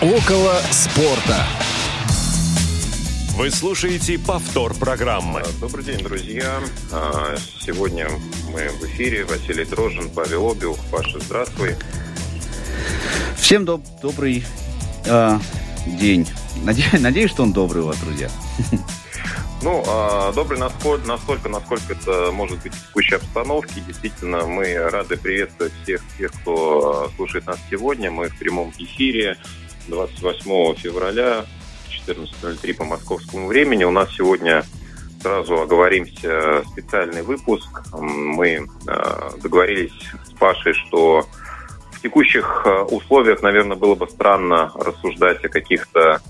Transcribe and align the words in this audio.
Около 0.00 0.54
спорта. 0.70 1.44
Вы 3.34 3.50
слушаете 3.50 4.16
повтор 4.16 4.72
программы. 4.74 5.42
Добрый 5.60 5.84
день, 5.84 5.98
друзья. 5.98 6.60
А, 6.92 7.34
сегодня 7.60 8.06
мы 8.52 8.68
в 8.68 8.84
эфире. 8.84 9.24
Василий 9.24 9.64
Дрожин, 9.64 10.08
Павел 10.10 10.52
Обиух. 10.52 10.78
Паша, 10.92 11.18
здравствуй. 11.18 11.74
Всем 13.36 13.64
доб- 13.64 13.82
добрый 14.00 14.44
э, 15.04 15.38
день. 15.86 16.28
Надеюсь, 16.62 16.92
надеюсь, 17.00 17.32
что 17.32 17.42
он 17.42 17.52
добрый 17.52 17.82
у 17.82 17.86
вас, 17.86 17.98
друзья. 17.98 18.30
Ну, 19.60 19.82
а, 19.88 20.32
добрый 20.32 20.60
насколько, 20.60 21.08
настолько, 21.08 21.48
насколько 21.48 21.92
это 21.94 22.30
может 22.30 22.62
быть 22.62 22.72
в 22.72 22.86
текущей 22.86 23.16
обстановке. 23.16 23.80
Действительно, 23.80 24.46
мы 24.46 24.76
рады 24.76 25.16
приветствовать 25.16 25.72
всех 25.82 26.00
тех, 26.16 26.30
кто 26.30 27.08
а, 27.10 27.16
слушает 27.16 27.46
нас 27.46 27.58
сегодня. 27.68 28.12
Мы 28.12 28.28
в 28.28 28.38
прямом 28.38 28.72
эфире 28.78 29.36
28 29.88 30.74
февраля 30.76 31.44
14.03 32.06 32.74
по 32.74 32.84
московскому 32.84 33.48
времени. 33.48 33.84
У 33.84 33.90
нас 33.90 34.10
сегодня 34.14 34.62
сразу 35.20 35.60
оговоримся 35.60 36.62
специальный 36.72 37.22
выпуск. 37.22 37.68
Мы 37.92 38.48
э, 38.48 39.30
договорились 39.42 39.92
с 40.24 40.30
Пашей, 40.38 40.74
что 40.74 41.26
в 41.92 42.00
текущих 42.02 42.62
э, 42.64 42.82
условиях, 42.82 43.42
наверное, 43.42 43.76
было 43.76 43.94
бы 43.94 44.08
странно 44.08 44.70
рассуждать 44.74 45.44
о 45.44 45.48
каких-то 45.48 46.20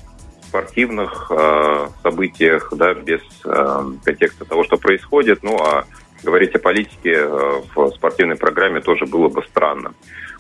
спортивных 0.49 1.31
э, 1.31 1.89
событиях, 2.03 2.73
да, 2.75 2.95
без 2.95 3.21
контекста 3.43 4.45
того, 4.47 4.65
что 4.65 4.79
происходит. 4.79 5.43
Ну, 5.43 5.59
а 5.59 5.85
говорить 6.23 6.55
о 6.55 6.59
политике 6.59 7.27
в 7.27 7.91
спортивной 7.91 8.37
программе 8.37 8.81
тоже 8.81 9.05
было 9.07 9.29
бы 9.29 9.43
странно. 9.43 9.93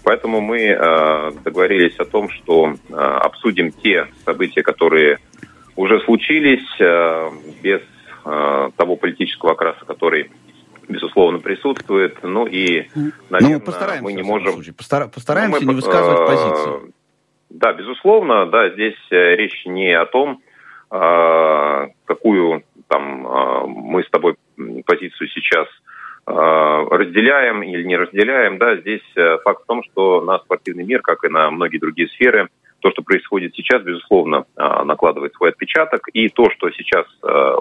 Поэтому 0.05 0.41
мы 0.41 0.61
э, 0.61 1.33
договорились 1.45 1.97
о 1.99 2.05
том, 2.05 2.31
что 2.31 2.73
э, 2.73 2.95
обсудим 2.95 3.73
те 3.73 4.07
события, 4.25 4.63
которые 4.63 5.19
уже 5.77 6.01
случились, 6.01 6.69
э, 6.81 7.31
без 7.63 7.81
того 8.77 8.97
политического 8.97 9.53
окраса, 9.53 9.87
который 9.87 10.31
безусловно 10.87 11.39
присутствует. 11.39 12.19
Ну 12.23 12.47
и, 12.47 12.87
наверное, 13.31 13.63
ну, 13.65 14.03
мы 14.03 14.13
не 14.13 14.23
можем... 14.23 14.53
Случае. 14.53 14.75
Постара... 14.75 15.07
Постараемся 15.07 15.61
ну, 15.61 15.67
мы, 15.67 15.73
не 15.73 15.77
высказывать 15.77 16.27
позиции. 16.27 16.93
Да, 17.49 17.73
безусловно, 17.73 18.45
да, 18.47 18.69
здесь 18.71 18.99
речь 19.11 19.65
не 19.65 19.95
о 19.95 20.05
том, 20.05 20.43
какую 20.91 22.65
там 22.89 23.65
мы 23.67 24.03
с 24.03 24.11
тобой 24.11 24.35
позицию 24.85 25.29
сейчас 25.29 25.69
разделяем 26.29 27.63
или 27.63 27.83
не 27.85 27.97
разделяем, 27.97 28.59
да, 28.59 28.77
здесь 28.77 29.03
э, 29.17 29.39
факт 29.45 29.63
в 29.63 29.67
том, 29.67 29.83
что 29.85 30.21
на 30.21 30.39
спортивный 30.39 30.85
мир, 30.85 31.01
как 31.01 31.25
и 31.25 31.29
на 31.29 31.51
многие 31.51 31.79
другие 31.79 32.09
сферы, 32.09 32.49
то, 32.81 32.91
что 32.91 33.03
происходит 33.03 33.55
сейчас, 33.55 33.83
безусловно, 33.83 34.45
э, 34.57 34.83
накладывает 34.85 35.35
свой 35.35 35.51
отпечаток. 35.51 36.09
И 36.13 36.29
то, 36.29 36.51
что 36.51 36.71
сейчас 36.71 37.07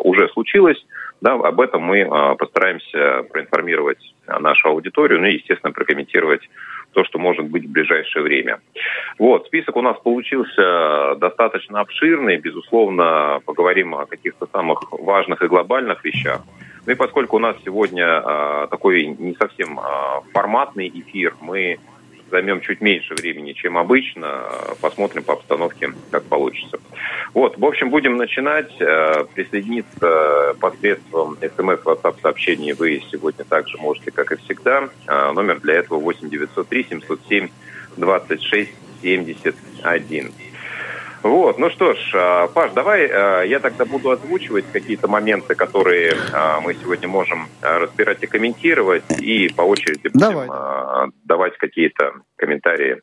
уже 0.03 0.29
случилось, 0.29 0.85
да, 1.21 1.33
об 1.33 1.59
этом 1.59 1.81
мы 1.81 2.35
постараемся 2.37 3.23
проинформировать 3.31 3.97
нашу 4.27 4.69
аудиторию, 4.69 5.19
ну 5.19 5.25
и, 5.25 5.33
естественно, 5.33 5.73
прокомментировать 5.73 6.47
то, 6.93 7.03
что 7.03 7.19
может 7.19 7.45
быть 7.45 7.65
в 7.65 7.71
ближайшее 7.71 8.23
время. 8.23 8.59
Вот, 9.17 9.45
список 9.47 9.75
у 9.75 9.81
нас 9.81 9.97
получился 9.99 11.15
достаточно 11.17 11.79
обширный. 11.81 12.37
Безусловно, 12.37 13.39
поговорим 13.45 13.95
о 13.95 14.05
каких-то 14.05 14.47
самых 14.47 14.91
важных 14.91 15.41
и 15.41 15.47
глобальных 15.47 16.03
вещах. 16.03 16.41
Ну 16.87 16.93
и 16.93 16.95
поскольку 16.95 17.35
у 17.35 17.39
нас 17.39 17.57
сегодня 17.65 18.05
э, 18.05 18.67
такой 18.71 19.07
не 19.07 19.35
совсем 19.35 19.77
э, 19.77 19.83
форматный 20.31 20.87
эфир, 20.87 21.35
мы 21.41 21.79
займем 22.31 22.61
чуть 22.61 22.79
меньше 22.79 23.13
времени, 23.13 23.51
чем 23.51 23.77
обычно. 23.77 24.43
Посмотрим 24.79 25.23
по 25.23 25.33
обстановке, 25.33 25.91
как 26.11 26.23
получится. 26.23 26.79
Вот, 27.33 27.57
в 27.57 27.65
общем, 27.65 27.89
будем 27.89 28.15
начинать. 28.15 28.71
Присоединиться 28.77 30.55
посредством 30.61 31.37
смс 31.37 31.79
WhatsApp 31.83 32.21
сообщений 32.21 32.71
вы 32.71 33.01
сегодня 33.11 33.43
также 33.43 33.77
можете, 33.77 34.11
как 34.11 34.31
и 34.31 34.37
всегда. 34.37 34.89
Номер 35.07 35.59
для 35.59 35.75
этого 35.75 35.99
8 35.99 36.29
903 36.29 36.85
707 36.89 37.49
26 37.97 38.71
71. 39.01 40.31
Вот, 41.27 41.57
ну 41.59 41.69
что 41.69 41.93
ж, 41.93 42.11
а, 42.15 42.47
Паш, 42.47 42.71
давай 42.71 43.05
а, 43.07 43.41
я 43.41 43.59
тогда 43.59 43.85
буду 43.85 44.11
озвучивать 44.11 44.65
какие-то 44.71 45.07
моменты, 45.09 45.55
которые 45.55 46.13
а, 46.33 46.61
мы 46.61 46.73
сегодня 46.73 47.07
можем 47.07 47.47
разбирать 47.61 48.23
и 48.23 48.27
комментировать, 48.27 49.03
и 49.21 49.49
по 49.49 49.63
очереди 49.63 50.07
будем 50.13 50.47
давай. 50.47 50.47
давать 51.25 51.57
какие-то 51.57 52.13
комментарии, 52.37 53.01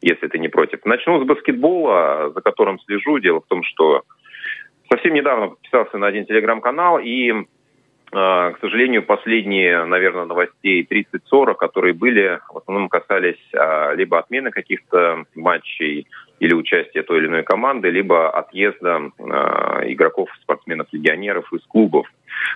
если 0.00 0.28
ты 0.28 0.38
не 0.38 0.48
против. 0.48 0.84
Начну 0.84 1.20
с 1.20 1.26
баскетбола, 1.26 2.30
за 2.32 2.40
которым 2.42 2.78
слежу. 2.80 3.18
Дело 3.18 3.40
в 3.40 3.46
том, 3.46 3.64
что 3.64 4.02
совсем 4.88 5.14
недавно 5.14 5.48
подписался 5.48 5.98
на 5.98 6.06
один 6.06 6.26
телеграм-канал, 6.26 6.98
и 6.98 7.32
к 8.14 8.58
сожалению, 8.60 9.02
последние, 9.02 9.84
наверное, 9.84 10.24
новостей 10.24 10.86
30-40, 10.88 11.54
которые 11.54 11.94
были, 11.94 12.40
в 12.52 12.58
основном 12.58 12.88
касались 12.88 13.40
либо 13.96 14.18
отмены 14.18 14.50
каких-то 14.50 15.24
матчей, 15.34 16.06
или 16.40 16.54
участия 16.54 17.02
той 17.02 17.18
или 17.18 17.26
иной 17.26 17.42
команды, 17.42 17.90
либо 17.90 18.30
отъезда 18.30 19.10
э, 19.18 19.92
игроков, 19.92 20.28
спортсменов, 20.42 20.88
легионеров 20.92 21.50
из 21.52 21.62
клубов. 21.66 22.06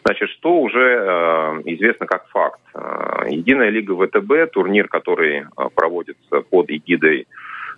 Значит, 0.05 0.31
что 0.31 0.61
уже 0.61 0.81
э, 0.81 1.63
известно 1.65 2.07
как 2.07 2.29
факт. 2.29 2.61
Э, 2.75 3.25
Единая 3.29 3.71
лига 3.71 3.95
ВТБ, 3.95 4.53
турнир, 4.53 4.89
который 4.89 5.41
э, 5.41 5.45
проводится 5.75 6.41
под 6.51 6.71
эгидой 6.71 7.27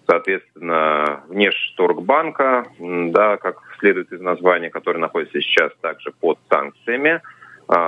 соответственно, 0.09 1.23
внешторгбанка, 1.29 2.67
да, 2.81 3.37
как 3.37 3.63
следует 3.79 4.11
из 4.11 4.21
названия, 4.21 4.69
который 4.69 4.99
находится 4.99 5.41
сейчас 5.41 5.71
также 5.81 6.11
под 6.19 6.37
санкциями, 6.51 7.21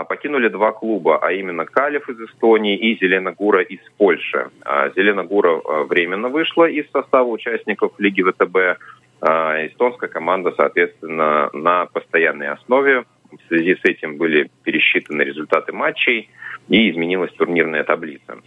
покинули 0.04 0.48
два 0.48 0.72
клуба, 0.72 1.18
а 1.20 1.32
именно 1.32 1.64
Калев 1.64 2.08
из 2.08 2.20
Эстонии 2.20 2.76
и 2.76 2.96
Зеленогура 2.98 3.62
из 3.62 3.80
Польши. 3.98 4.48
А, 4.64 4.90
Зеленогура 4.90 5.50
а, 5.50 5.82
временно 5.84 6.28
вышла 6.28 6.68
из 6.68 6.88
состава 6.90 7.26
участников 7.26 7.92
Лиги 7.98 8.22
ВТБ. 8.22 8.78
Эстонская 9.22 10.10
команда, 10.10 10.52
соответственно, 10.56 11.48
на 11.52 11.86
постоянной 11.86 12.48
основе. 12.48 13.04
В 13.30 13.48
связи 13.48 13.76
с 13.76 13.84
этим 13.84 14.16
были 14.16 14.50
пересчитаны 14.64 15.22
результаты 15.22 15.72
матчей 15.72 16.28
и 16.72 16.90
изменилась 16.90 17.30
турнирная 17.32 17.84
таблица. 17.84 18.38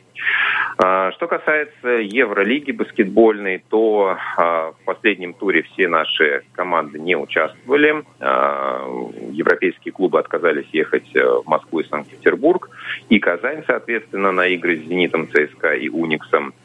А, 0.77 1.11
что 1.11 1.27
касается 1.27 1.87
Евролиги 1.87 2.71
баскетбольной, 2.71 3.63
то 3.69 4.17
а, 4.35 4.71
в 4.71 4.83
последнем 4.83 5.35
туре 5.35 5.61
все 5.61 5.87
наши 5.87 6.41
команды 6.53 6.97
не 6.97 7.15
участвовали. 7.15 8.03
А, 8.19 8.83
европейские 9.31 9.91
клубы 9.91 10.19
отказались 10.19 10.65
ехать 10.73 11.15
э, 11.15 11.23
в 11.23 11.43
Москву 11.45 11.81
и 11.81 11.87
Санкт-Петербург. 11.87 12.69
И 13.09 13.19
Казань, 13.19 13.63
соответственно, 13.67 14.31
на 14.31 14.47
игры 14.47 14.77
с 14.77 14.87
«Зенитом», 14.87 15.27
ЦСКА 15.27 15.75
и 15.75 15.87
«Униксом». 15.89 16.55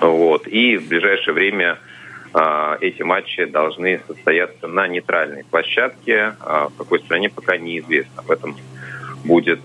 Вот. 0.00 0.46
И 0.46 0.76
в 0.76 0.88
ближайшее 0.88 1.34
время 1.34 1.78
эти 2.80 3.02
матчи 3.02 3.44
должны 3.44 4.00
состояться 4.06 4.68
на 4.68 4.86
нейтральной 4.86 5.42
площадке. 5.42 6.36
В 6.38 6.70
какой 6.78 7.00
стране 7.00 7.28
пока 7.28 7.56
неизвестно. 7.56 8.22
Об 8.22 8.30
этом 8.30 8.54
будет, 9.24 9.60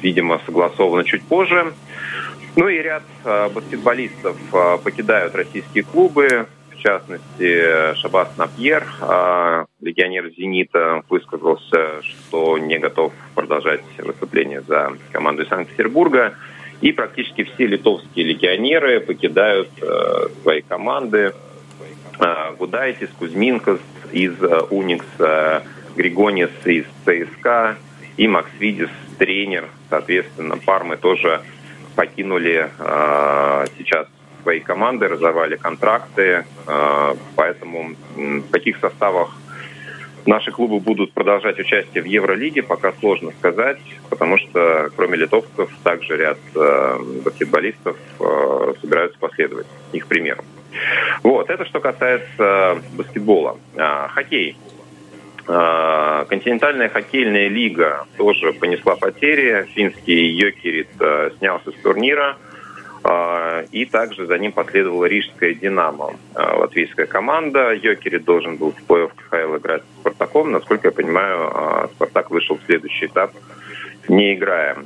видимо, 0.00 0.40
согласовано 0.46 1.04
чуть 1.04 1.22
позже. 1.24 1.72
Ну 2.58 2.66
и 2.66 2.78
ряд 2.78 3.04
э, 3.24 3.48
баскетболистов 3.50 4.36
э, 4.52 4.78
покидают 4.82 5.32
российские 5.36 5.84
клубы. 5.84 6.48
В 6.72 6.76
частности, 6.76 7.94
Шабас 7.94 8.36
Напьер, 8.36 8.84
э, 9.00 9.64
легионер 9.80 10.28
«Зенита», 10.36 11.04
высказался, 11.08 12.02
что 12.02 12.58
не 12.58 12.80
готов 12.80 13.12
продолжать 13.36 13.82
выступление 13.98 14.62
за 14.62 14.92
команду 15.12 15.46
Санкт-Петербурга. 15.46 16.34
И 16.80 16.90
практически 16.90 17.44
все 17.44 17.66
литовские 17.66 18.24
легионеры 18.24 18.98
покидают 19.00 19.68
свои 20.42 20.62
команды. 20.62 21.34
Гудайтис, 22.58 23.10
Кузьминкас 23.18 23.78
из 24.10 24.34
«Уникс», 24.70 25.06
Григонис 25.96 26.50
из 26.64 26.86
ЦСКА 27.04 27.76
и 28.18 28.26
Максвидис, 28.26 28.90
тренер, 29.16 29.68
соответственно, 29.88 30.58
Пармы 30.58 30.96
тоже 30.96 31.40
покинули 31.94 32.68
э, 32.78 33.66
сейчас 33.78 34.08
свои 34.42 34.60
команды, 34.60 35.08
разорвали 35.08 35.56
контракты, 35.56 36.44
э, 36.66 37.14
поэтому 37.36 37.94
в 38.16 38.50
каких 38.50 38.78
составах 38.78 39.36
наши 40.26 40.50
клубы 40.50 40.80
будут 40.80 41.12
продолжать 41.12 41.60
участие 41.60 42.02
в 42.02 42.06
Евролиге, 42.06 42.62
пока 42.64 42.92
сложно 43.00 43.30
сказать, 43.38 43.80
потому 44.10 44.36
что 44.36 44.90
кроме 44.96 45.16
литовцев 45.16 45.70
также 45.84 46.16
ряд 46.16 46.38
э, 46.56 46.98
баскетболистов 47.24 47.96
э, 48.18 48.74
собираются 48.80 49.18
последовать 49.20 49.66
их 49.92 50.08
примеру. 50.08 50.44
Вот, 51.22 51.50
это 51.50 51.64
что 51.64 51.80
касается 51.80 52.82
баскетбола. 52.92 53.58
А, 53.76 54.08
хоккей. 54.08 54.56
А, 55.50 56.26
континентальная 56.26 56.90
хоккейная 56.90 57.48
лига 57.48 58.06
тоже 58.18 58.52
понесла 58.52 58.96
потери. 58.96 59.66
Финский 59.74 60.28
Йокерит 60.32 60.88
а, 61.00 61.30
снялся 61.38 61.72
с 61.72 61.74
турнира. 61.76 62.36
А, 63.02 63.62
и 63.72 63.86
также 63.86 64.26
за 64.26 64.38
ним 64.38 64.52
последовала 64.52 65.06
Рижская 65.06 65.54
«Динамо». 65.54 66.12
Латвийская 66.34 67.06
команда. 67.06 67.72
Йокерит 67.72 68.24
должен 68.24 68.56
был 68.56 68.72
в 68.72 68.90
плей-офф 68.90 69.10
КХЛ 69.30 69.56
играть 69.56 69.82
с 69.82 70.00
«Спартаком». 70.00 70.52
Насколько 70.52 70.88
я 70.88 70.92
понимаю, 70.92 71.88
«Спартак» 71.94 72.30
вышел 72.30 72.58
в 72.58 72.66
следующий 72.66 73.06
этап, 73.06 73.32
не 74.06 74.34
играя. 74.34 74.76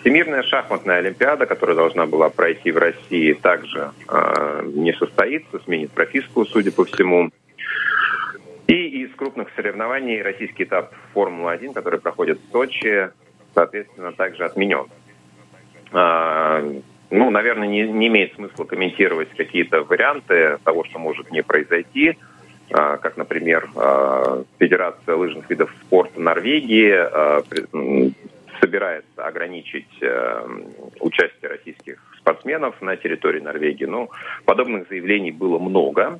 Всемирная 0.00 0.44
шахматная 0.44 0.98
олимпиада, 0.98 1.46
которая 1.46 1.74
должна 1.74 2.06
была 2.06 2.28
пройти 2.28 2.70
в 2.70 2.78
России, 2.78 3.32
также 3.32 3.90
не 4.74 4.92
состоится, 4.92 5.58
сменит 5.64 5.90
прописку, 5.90 6.44
судя 6.44 6.70
по 6.70 6.84
всему. 6.84 7.32
И 8.66 9.02
из 9.02 9.14
крупных 9.14 9.48
соревнований 9.54 10.20
российский 10.22 10.64
этап 10.64 10.92
Формулы-1, 11.14 11.72
который 11.72 12.00
проходит 12.00 12.40
в 12.40 12.50
Сочи, 12.50 13.10
соответственно, 13.54 14.12
также 14.12 14.44
отменен. 14.44 14.86
А, 15.92 16.64
ну, 17.10 17.30
наверное, 17.30 17.68
не, 17.68 17.82
не 17.86 18.08
имеет 18.08 18.34
смысла 18.34 18.64
комментировать 18.64 19.28
какие-то 19.36 19.82
варианты 19.82 20.58
того, 20.64 20.84
что 20.84 20.98
может 20.98 21.30
не 21.30 21.42
произойти, 21.42 22.18
а, 22.72 22.96
как, 22.96 23.16
например, 23.16 23.70
а, 23.76 24.42
Федерация 24.58 25.14
лыжных 25.14 25.48
видов 25.48 25.72
спорта 25.82 26.20
Норвегии 26.20 26.92
собирается 28.58 29.22
ограничить 29.22 30.02
участие 30.98 31.50
российских 31.50 32.02
спортсменов 32.18 32.80
на 32.80 32.96
территории 32.96 33.40
Норвегии. 33.40 33.84
Ну, 33.84 34.10
подобных 34.46 34.88
заявлений 34.88 35.30
было 35.30 35.58
много. 35.58 36.18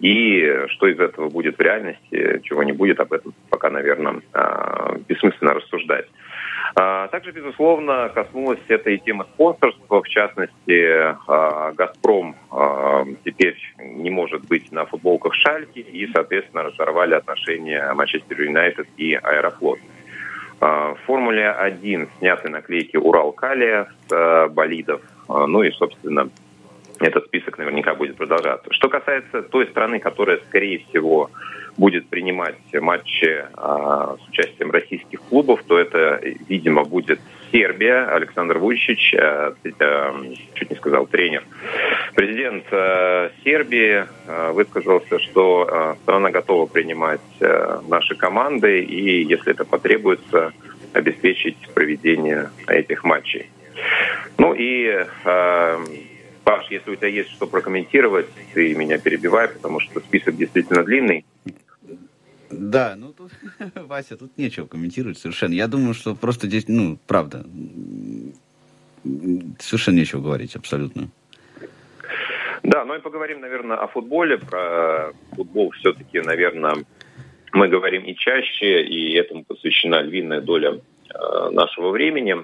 И 0.00 0.66
что 0.68 0.86
из 0.86 0.98
этого 0.98 1.28
будет 1.28 1.56
в 1.56 1.60
реальности, 1.60 2.40
чего 2.42 2.62
не 2.62 2.72
будет, 2.72 3.00
об 3.00 3.12
этом 3.12 3.32
пока, 3.50 3.70
наверное, 3.70 4.20
бессмысленно 5.08 5.54
рассуждать. 5.54 6.06
А, 6.76 7.06
также, 7.08 7.30
безусловно, 7.30 8.10
коснулась 8.12 8.58
этой 8.68 8.98
темы 8.98 9.24
спонсорства. 9.34 10.02
В 10.02 10.08
частности, 10.08 11.14
а, 11.28 11.72
«Газпром» 11.72 12.34
а, 12.50 13.04
теперь 13.24 13.56
не 13.78 14.10
может 14.10 14.46
быть 14.46 14.72
на 14.72 14.84
футболках 14.84 15.34
«Шальки» 15.34 15.78
и, 15.78 16.10
соответственно, 16.12 16.64
разорвали 16.64 17.14
отношения 17.14 17.92
Манчестер 17.94 18.40
Юнайтед 18.40 18.88
и 18.96 19.14
«Аэрофлот». 19.14 19.78
В 20.60 20.96
«Формуле-1» 21.06 22.08
сняты 22.18 22.48
наклейки 22.48 22.96
«Урал-Калия» 22.96 23.88
с 24.08 24.48
болидов. 24.48 25.02
Ну 25.28 25.62
и, 25.62 25.70
собственно, 25.72 26.30
этот 27.04 27.26
список 27.26 27.58
наверняка 27.58 27.94
будет 27.94 28.16
продолжаться. 28.16 28.72
Что 28.72 28.88
касается 28.88 29.42
той 29.42 29.66
страны, 29.66 30.00
которая, 30.00 30.38
скорее 30.48 30.78
всего, 30.88 31.30
будет 31.76 32.08
принимать 32.08 32.56
матчи 32.72 33.44
а, 33.54 34.16
с 34.16 34.28
участием 34.28 34.70
российских 34.70 35.20
клубов, 35.22 35.62
то 35.66 35.78
это, 35.78 36.20
видимо, 36.48 36.84
будет 36.84 37.20
Сербия, 37.52 38.06
Александр 38.06 38.58
Вучич, 38.58 39.14
а, 39.14 39.54
а, 39.80 40.24
чуть 40.54 40.70
не 40.70 40.76
сказал 40.76 41.06
тренер. 41.06 41.42
Президент 42.14 42.64
а, 42.70 43.30
Сербии 43.42 44.04
а, 44.26 44.52
высказался, 44.52 45.18
что 45.18 45.68
а, 45.68 45.96
страна 46.02 46.30
готова 46.30 46.66
принимать 46.66 47.20
а, 47.40 47.82
наши 47.86 48.14
команды 48.14 48.80
и, 48.82 49.24
если 49.24 49.52
это 49.52 49.64
потребуется, 49.64 50.52
обеспечить 50.92 51.58
проведение 51.74 52.50
этих 52.68 53.04
матчей. 53.04 53.50
Ну 54.38 54.54
и 54.54 55.04
а, 55.24 55.80
Паш, 56.44 56.70
если 56.70 56.90
у 56.90 56.96
тебя 56.96 57.08
есть 57.08 57.30
что 57.30 57.46
прокомментировать, 57.46 58.26
ты 58.52 58.74
меня 58.74 58.98
перебивай, 58.98 59.48
потому 59.48 59.80
что 59.80 60.00
список 60.00 60.36
действительно 60.36 60.84
длинный. 60.84 61.24
Да, 62.50 62.94
ну 62.96 63.12
тут, 63.12 63.32
Вася, 63.74 64.16
тут 64.16 64.36
нечего 64.36 64.66
комментировать 64.66 65.18
совершенно. 65.18 65.54
Я 65.54 65.66
думаю, 65.66 65.94
что 65.94 66.14
просто 66.14 66.46
здесь, 66.46 66.66
ну, 66.68 66.98
правда, 67.06 67.44
совершенно 69.58 69.96
нечего 69.96 70.20
говорить, 70.20 70.54
абсолютно. 70.54 71.08
Да, 72.62 72.84
ну 72.84 72.94
и 72.94 73.00
поговорим, 73.00 73.40
наверное, 73.40 73.76
о 73.76 73.86
футболе. 73.88 74.38
Про 74.38 75.12
футбол 75.34 75.70
все-таки, 75.72 76.20
наверное, 76.20 76.84
мы 77.52 77.68
говорим 77.68 78.04
и 78.04 78.14
чаще, 78.14 78.82
и 78.82 79.14
этому 79.14 79.44
посвящена 79.44 80.02
львиная 80.02 80.40
доля 80.40 80.80
э, 81.08 81.50
нашего 81.50 81.90
времени. 81.90 82.36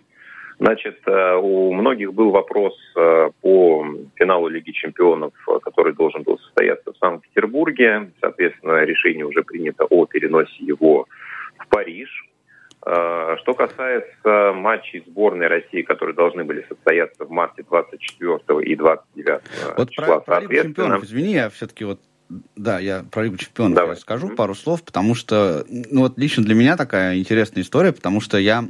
Значит, 0.60 0.98
э, 1.06 1.36
у 1.36 1.72
многих 1.72 2.12
был 2.12 2.32
вопрос 2.32 2.74
э, 2.94 3.30
по 3.40 3.86
финалу 4.16 4.48
Лиги 4.48 4.72
чемпионов, 4.72 5.32
э, 5.48 5.58
который 5.62 5.94
должен 5.94 6.22
был 6.22 6.38
состояться 6.38 6.92
в 6.92 6.98
Санкт-Петербурге. 6.98 8.10
Соответственно, 8.20 8.84
решение 8.84 9.24
уже 9.24 9.42
принято 9.42 9.86
о 9.86 10.04
переносе 10.04 10.62
его 10.62 11.06
в 11.58 11.68
Париж. 11.68 12.26
Что 12.82 13.54
касается 13.54 14.54
матчей 14.54 15.04
сборной 15.06 15.48
России, 15.48 15.82
которые 15.82 16.16
должны 16.16 16.44
были 16.44 16.64
состояться 16.66 17.26
в 17.26 17.30
марте 17.30 17.62
24 17.68 18.38
и 18.62 18.74
29 18.74 19.40
вот 19.76 19.90
числа, 19.90 20.20
про, 20.20 20.20
про 20.20 20.40
Лигу 20.40 20.54
чемпионов, 20.54 21.04
извини, 21.04 21.34
я 21.34 21.50
все-таки 21.50 21.84
вот 21.84 22.00
да, 22.56 22.78
я 22.78 23.04
про 23.10 23.24
Лигу 23.24 23.36
чемпионов 23.36 23.76
Давай. 23.76 23.96
скажу 23.96 24.28
mm-hmm. 24.28 24.34
пару 24.34 24.54
слов, 24.54 24.82
потому 24.82 25.14
что, 25.14 25.66
ну 25.68 26.00
вот 26.00 26.16
лично 26.16 26.42
для 26.42 26.54
меня 26.54 26.78
такая 26.78 27.18
интересная 27.18 27.62
история, 27.62 27.92
потому 27.92 28.22
что 28.22 28.38
я 28.38 28.64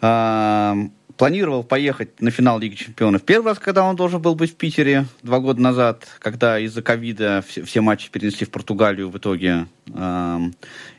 планировал 0.00 1.64
поехать 1.64 2.22
на 2.22 2.30
финал 2.30 2.58
Лиги 2.58 2.76
Чемпионов 2.76 3.22
первый 3.22 3.48
раз, 3.48 3.58
когда 3.58 3.84
он 3.84 3.94
должен 3.94 4.22
был 4.22 4.34
быть 4.34 4.52
в 4.52 4.56
Питере 4.56 5.04
два 5.22 5.38
года 5.40 5.60
назад, 5.60 6.08
когда 6.18 6.58
из-за 6.58 6.80
ковида 6.80 7.44
все, 7.46 7.62
все 7.62 7.82
матчи 7.82 8.10
перенесли 8.10 8.46
в 8.46 8.50
Португалию 8.50 9.10
в 9.10 9.18
итоге. 9.18 9.66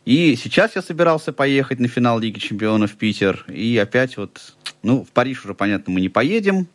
И 0.06 0.36
сейчас 0.36 0.76
я 0.76 0.84
собирался 0.84 1.34
поехать 1.34 1.80
на 1.80 1.88
финал 1.88 2.20
Лиги 2.20 2.38
Чемпионов 2.38 2.92
в 2.92 2.98
Питер. 2.98 3.46
И 3.48 3.76
опять 3.78 4.18
вот, 4.18 4.56
ну, 4.84 5.04
в 5.04 5.10
Париж 5.10 5.44
уже, 5.44 5.56
понятно, 5.56 5.92
мы 5.94 6.02
не 6.02 6.10
поедем 6.10 6.68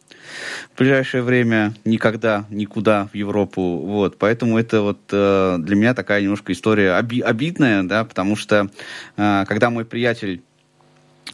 в 0.75 0.79
ближайшее 0.79 1.23
время 1.23 1.73
никогда, 1.85 2.47
никуда 2.51 3.09
в 3.13 3.15
Европу. 3.15 3.79
Вот, 3.79 4.19
поэтому 4.19 4.59
это 4.59 4.83
вот 4.83 4.99
э, 5.13 5.57
для 5.61 5.77
меня 5.77 5.95
такая 5.95 6.21
немножко 6.21 6.53
история 6.53 6.99
оби- 6.99 7.21
обидная, 7.21 7.85
да, 7.85 8.05
потому 8.05 8.35
что 8.35 8.69
э, 9.17 9.45
когда 9.47 9.71
мой 9.71 9.85
приятель 9.85 10.43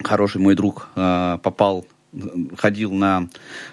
хороший 0.00 0.40
мой 0.40 0.54
друг 0.54 0.88
э, 0.96 1.38
попал, 1.42 1.86
ходил 2.56 2.92
на 2.92 3.28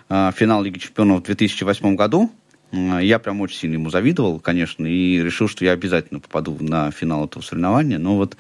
э, 0.10 0.32
финал 0.36 0.64
Лиги 0.64 0.80
Чемпионов 0.80 1.22
в 1.22 1.26
2008 1.26 1.96
году. 1.96 2.32
Э, 2.72 3.00
я 3.02 3.20
прям 3.20 3.42
очень 3.42 3.58
сильно 3.58 3.76
ему 3.76 3.90
завидовал, 3.90 4.40
конечно, 4.40 4.86
и 4.86 5.22
решил, 5.22 5.48
что 5.48 5.66
я 5.66 5.72
обязательно 5.72 6.20
попаду 6.20 6.58
на 6.60 6.92
финал 6.92 7.26
этого 7.26 7.42
соревнования. 7.42 7.98
Но 7.98 8.16
вот, 8.16 8.38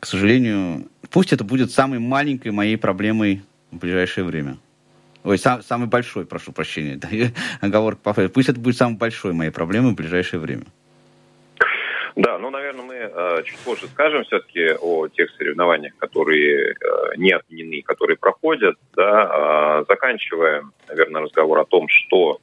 к 0.00 0.06
сожалению, 0.06 0.88
пусть 1.10 1.32
это 1.32 1.44
будет 1.44 1.72
самой 1.72 1.98
маленькой 1.98 2.52
моей 2.52 2.76
проблемой 2.76 3.42
в 3.70 3.78
ближайшее 3.78 4.24
время. 4.24 4.58
Ой, 5.24 5.38
сам, 5.38 5.62
самый 5.62 5.88
большой, 5.88 6.26
прошу 6.26 6.52
прощения. 6.52 7.00
Оговорка 7.60 8.28
Пусть 8.28 8.50
это 8.50 8.60
будет 8.60 8.76
самой 8.76 8.96
большой 8.96 9.32
моей 9.32 9.50
проблемой 9.50 9.92
в 9.92 9.96
ближайшее 9.96 10.38
время. 10.38 10.64
Да, 12.16 12.38
ну, 12.38 12.50
наверное, 12.50 12.84
мы 12.84 12.94
э, 12.94 13.42
чуть 13.44 13.58
позже 13.58 13.88
скажем 13.88 14.22
все-таки 14.24 14.70
о 14.80 15.08
тех 15.08 15.30
соревнованиях, 15.32 15.96
которые 15.96 16.72
э, 16.72 16.74
не 17.16 17.32
отменены, 17.32 17.82
которые 17.82 18.16
проходят, 18.16 18.76
да, 18.94 19.80
э, 19.80 19.84
заканчивая, 19.88 20.62
наверное, 20.88 21.22
разговор 21.22 21.58
о 21.58 21.64
том, 21.64 21.88
что 21.88 22.38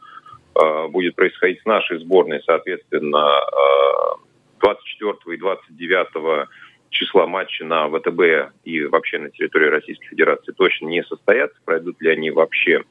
э, 0.55 0.87
будет 0.89 1.15
происходить 1.15 1.61
с 1.61 1.65
нашей 1.65 1.99
сборной, 1.99 2.41
соответственно, 2.45 3.29
э, 3.29 4.21
24 4.59 5.35
и 5.35 5.39
29 5.39 6.47
числа 6.89 7.25
матча 7.25 7.63
на 7.63 7.87
ВТБ 7.87 8.53
и 8.65 8.83
вообще 8.83 9.19
на 9.19 9.29
территории 9.29 9.67
Российской 9.67 10.07
Федерации 10.07 10.51
точно 10.51 10.87
не 10.87 11.03
состоятся. 11.03 11.57
Пройдут 11.63 12.01
ли 12.01 12.11
они 12.11 12.29
вообще? 12.29 12.83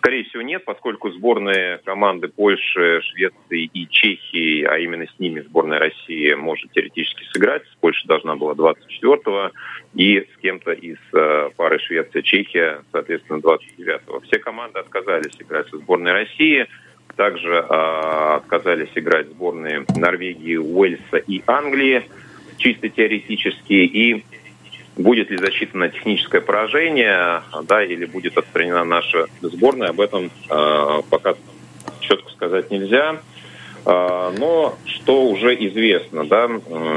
Скорее 0.00 0.24
всего, 0.24 0.40
нет, 0.40 0.64
поскольку 0.64 1.10
сборные 1.10 1.76
команды 1.84 2.28
Польши, 2.28 3.02
Швеции 3.02 3.64
и 3.64 3.86
Чехии, 3.86 4.64
а 4.64 4.78
именно 4.78 5.06
с 5.06 5.18
ними 5.18 5.40
сборная 5.40 5.78
России 5.78 6.32
может 6.32 6.72
теоретически 6.72 7.22
сыграть. 7.30 7.64
С 7.66 7.74
Польшей 7.80 8.08
должна 8.08 8.34
была 8.34 8.54
24-го 8.54 9.50
и 9.92 10.20
с 10.20 10.40
кем-то 10.40 10.72
из 10.72 10.96
э, 11.12 11.50
пары 11.54 11.78
Швеция-Чехия, 11.80 12.82
соответственно, 12.90 13.40
29-го. 13.40 14.20
Все 14.20 14.38
команды 14.38 14.78
отказались 14.78 15.36
играть 15.38 15.68
со 15.68 15.76
сборной 15.76 16.12
России. 16.12 16.66
Также 17.16 17.56
э, 17.56 18.36
отказались 18.36 18.92
играть 18.94 19.28
сборные 19.28 19.84
Норвегии, 19.94 20.56
Уэльса 20.56 21.18
и 21.18 21.42
Англии 21.46 22.04
чисто 22.56 22.88
теоретически, 22.88 23.72
и 23.72 24.24
будет 24.96 25.30
ли 25.30 25.38
засчитано 25.38 25.88
техническое 25.88 26.40
поражение, 26.40 27.42
да, 27.64 27.82
или 27.82 28.04
будет 28.04 28.36
отстранена 28.38 28.84
наша 28.84 29.26
сборная, 29.40 29.90
об 29.90 30.00
этом 30.00 30.30
э, 30.50 31.02
пока 31.10 31.34
четко 32.00 32.30
сказать 32.32 32.70
нельзя. 32.70 33.20
Э, 33.86 34.32
но 34.38 34.74
что 34.84 35.24
уже 35.24 35.54
известно, 35.54 36.24
да, 36.24 36.48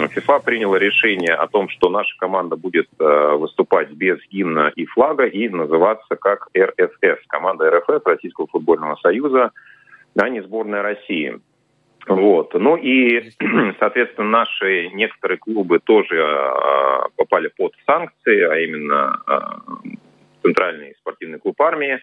ФИФА 0.10 0.40
приняла 0.40 0.78
решение 0.78 1.34
о 1.34 1.48
том, 1.48 1.70
что 1.70 1.90
наша 1.90 2.16
команда 2.18 2.56
будет 2.56 2.88
э, 3.00 3.36
выступать 3.38 3.92
без 3.92 4.20
гимна 4.30 4.72
и 4.76 4.86
флага 4.86 5.26
и 5.26 5.48
называться 5.50 6.16
как 6.16 6.50
РФС, 6.58 7.26
команда 7.28 7.70
РФС 7.72 8.06
Российского 8.06 8.48
футбольного 8.48 8.96
союза, 8.98 9.52
а 10.16 10.30
не 10.30 10.42
сборная 10.42 10.82
России. 10.82 11.40
Вот. 12.08 12.54
Ну 12.54 12.76
и, 12.76 13.32
соответственно, 13.80 14.30
наши 14.30 14.90
некоторые 14.90 15.38
клубы 15.38 15.80
тоже 15.80 16.18
э, 16.18 17.10
попали 17.16 17.50
под 17.56 17.74
санкции, 17.86 18.42
а 18.42 18.58
именно 18.58 19.22
э, 19.28 19.90
Центральный 20.42 20.96
спортивный 21.00 21.40
клуб 21.40 21.62
армии 21.62 22.00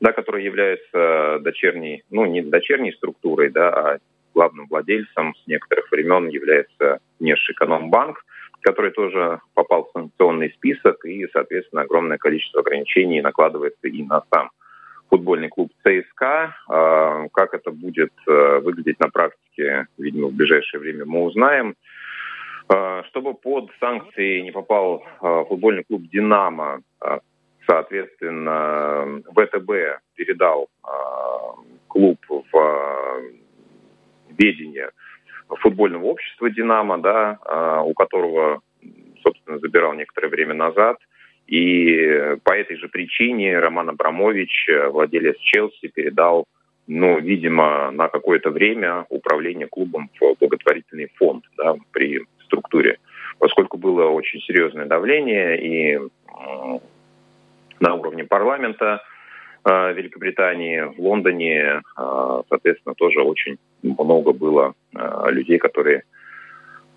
да, 0.00 0.12
которая 0.12 0.42
является 0.42 1.38
дочерней, 1.40 2.04
ну, 2.10 2.24
не 2.26 2.42
дочерней 2.42 2.92
структурой, 2.92 3.50
да, 3.50 3.68
а 3.68 3.98
главным 4.34 4.66
владельцем 4.68 5.34
с 5.34 5.46
некоторых 5.46 5.90
времен 5.90 6.28
является 6.28 7.00
Внешэкономбанк, 7.18 8.24
который 8.60 8.92
тоже 8.92 9.40
попал 9.54 9.84
в 9.84 9.90
санкционный 9.92 10.50
список, 10.50 11.04
и, 11.04 11.26
соответственно, 11.32 11.82
огромное 11.82 12.18
количество 12.18 12.60
ограничений 12.60 13.20
накладывается 13.20 13.88
и 13.88 14.02
на 14.04 14.22
сам 14.32 14.50
футбольный 15.08 15.48
клуб 15.48 15.70
ЦСКА. 15.82 16.54
А, 16.68 17.28
как 17.32 17.54
это 17.54 17.70
будет 17.70 18.12
э, 18.26 18.58
выглядеть 18.60 19.00
на 19.00 19.08
практике, 19.08 19.86
видимо, 19.98 20.28
в 20.28 20.34
ближайшее 20.34 20.80
время 20.80 21.04
мы 21.04 21.24
узнаем. 21.24 21.74
А, 22.68 23.02
чтобы 23.04 23.34
под 23.34 23.70
санкции 23.80 24.40
не 24.40 24.50
попал 24.50 25.04
а, 25.20 25.44
футбольный 25.44 25.84
клуб 25.84 26.02
«Динамо», 26.12 26.82
соответственно, 27.66 29.22
ВТБ 29.34 30.00
передал 30.14 30.70
клуб 31.86 32.18
в 32.30 33.22
ведение 34.38 34.90
футбольного 35.48 36.06
общества 36.06 36.48
«Динамо», 36.48 36.96
да, 36.98 37.82
у 37.84 37.92
которого, 37.92 38.62
собственно, 39.22 39.58
забирал 39.58 39.92
некоторое 39.92 40.28
время 40.28 40.54
назад– 40.54 40.96
и 41.48 42.36
по 42.44 42.52
этой 42.52 42.76
же 42.76 42.88
причине 42.88 43.58
Роман 43.58 43.88
Абрамович, 43.88 44.68
э, 44.68 44.88
владелец 44.88 45.38
Челси, 45.38 45.88
передал, 45.88 46.44
ну, 46.86 47.18
видимо, 47.18 47.90
на 47.90 48.08
какое-то 48.08 48.50
время 48.50 49.06
управление 49.08 49.66
клубом 49.66 50.10
в 50.20 50.34
благотворительный 50.38 51.10
фонд 51.16 51.44
да, 51.56 51.74
при 51.90 52.20
структуре, 52.44 52.98
поскольку 53.38 53.78
было 53.78 54.10
очень 54.10 54.40
серьезное 54.40 54.84
давление 54.84 55.58
и 55.58 55.98
на 57.80 57.94
уровне 57.94 58.24
парламента 58.24 59.02
э, 59.64 59.92
Великобритании, 59.94 60.82
в 60.82 61.00
Лондоне, 61.00 61.80
э, 61.96 62.42
соответственно, 62.50 62.94
тоже 62.94 63.22
очень 63.22 63.56
много 63.82 64.34
было 64.34 64.74
людей, 65.30 65.56
которые 65.58 66.02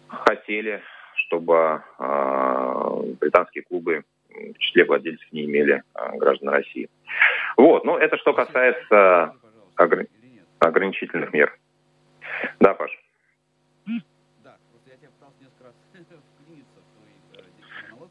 хотели, 0.10 0.82
чтобы 1.16 1.84
британские 3.22 3.64
клубы 3.64 4.04
в 4.34 4.58
числе 4.58 4.86
владельцев 4.86 5.32
не 5.32 5.46
имели 5.46 5.84
а, 5.94 6.18
граждан 6.18 6.50
России. 6.50 6.90
Вот, 7.58 7.86
ну 7.86 7.98
это 7.98 8.18
что 8.18 8.34
касается 8.34 9.34
огр... 9.76 10.06
ограничительных 10.60 11.34
мер. 11.34 11.58
Да, 12.60 12.74
Паш. 12.74 12.92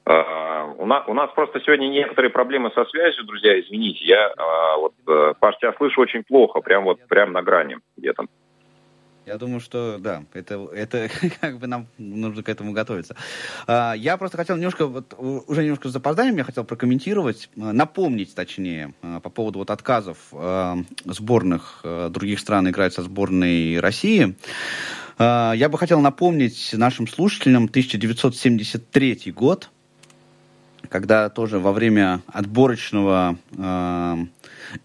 Uh, 0.06 0.74
у, 0.78 0.86
нас, 0.86 1.04
у 1.06 1.14
нас 1.14 1.30
просто 1.34 1.60
сегодня 1.60 1.86
некоторые 1.86 2.30
проблемы 2.30 2.72
со 2.72 2.84
связью, 2.86 3.24
друзья, 3.24 3.60
извините. 3.60 4.04
Я 4.04 4.28
uh, 4.28 4.80
вот, 4.80 4.94
uh, 5.06 5.34
Паш, 5.38 5.56
тебя 5.58 5.72
слышу 5.74 6.00
очень 6.00 6.24
плохо, 6.24 6.60
прям 6.60 6.84
вот 6.84 7.06
прям 7.06 7.32
на 7.32 7.42
грани 7.42 7.78
где-то. 7.96 8.24
Я 9.26 9.36
думаю, 9.36 9.60
что 9.60 9.98
да, 10.00 10.24
это, 10.32 10.68
это 10.74 11.10
как 11.40 11.58
бы 11.58 11.66
нам 11.66 11.86
нужно 11.98 12.42
к 12.42 12.48
этому 12.48 12.72
готовиться. 12.72 13.16
А, 13.66 13.92
я 13.92 14.16
просто 14.16 14.36
хотел 14.36 14.56
немножко, 14.56 14.86
вот, 14.86 15.14
уже 15.18 15.62
немножко 15.62 15.88
с 15.88 15.92
запозданием 15.92 16.36
я 16.38 16.44
хотел 16.44 16.64
прокомментировать, 16.64 17.50
а, 17.56 17.72
напомнить 17.72 18.34
точнее, 18.34 18.94
а, 19.02 19.20
по 19.20 19.28
поводу 19.28 19.58
вот 19.58 19.70
отказов 19.70 20.18
сборных 21.04 21.84
других 22.10 22.40
стран 22.40 22.68
играть 22.68 22.94
со 22.94 23.02
сборной 23.02 23.78
России. 23.78 24.36
Я 25.18 25.68
бы 25.70 25.78
хотел 25.78 26.00
напомнить 26.00 26.70
нашим 26.72 27.06
слушателям 27.06 27.64
1973 27.64 29.32
год, 29.32 29.70
когда 30.88 31.28
тоже 31.28 31.58
во 31.58 31.72
время 31.72 32.22
отборочного 32.26 33.36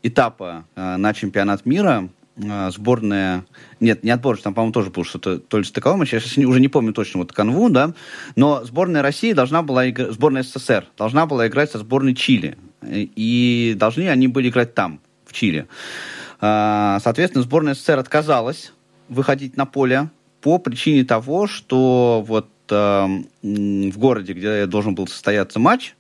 этапа 0.04 0.66
на 0.76 1.14
чемпионат 1.14 1.66
мира 1.66 2.10
сборная... 2.38 3.46
Нет, 3.80 4.04
не 4.04 4.12
отбор, 4.12 4.38
там, 4.38 4.54
по-моему, 4.54 4.74
тоже 4.74 4.90
был 4.90 5.04
что-то, 5.04 5.40
то 5.40 5.58
ли 5.58 5.64
стыковой 5.64 5.98
матч, 5.98 6.14
я 6.14 6.20
сейчас 6.20 6.38
уже 6.38 6.60
не 6.60 6.68
помню 6.68 6.94
точно 6.94 7.20
вот 7.20 7.32
канву, 7.32 7.70
да, 7.70 7.94
но 8.36 8.64
сборная 8.64 9.02
России 9.02 9.34
должна 9.34 9.62
была 9.62 9.90
играть, 9.90 10.12
сборная 10.12 10.44
СССР 10.44 10.86
должна 10.98 11.26
была 11.26 11.48
играть 11.48 11.72
со 11.72 11.80
сборной 11.80 12.14
Чили, 12.14 12.58
и 12.84 13.76
должны 13.78 14.10
они 14.10 14.28
были 14.28 14.50
играть 14.50 14.74
там, 14.74 15.00
в 15.26 15.34
Чили. 15.34 15.68
А, 16.42 17.00
соответственно, 17.02 17.44
сборная 17.44 17.74
СССР 17.74 18.00
отказалась 18.00 18.74
выходить 19.08 19.56
на 19.56 19.66
поле 19.66 20.10
по 20.42 20.58
причине 20.58 21.06
того, 21.06 21.48
что 21.48 22.24
вот 22.28 22.50
в 22.68 23.98
городе, 23.98 24.34
где 24.34 24.66
должен 24.66 24.96
был 24.96 25.08
состояться 25.08 25.60
матч, 25.60 25.94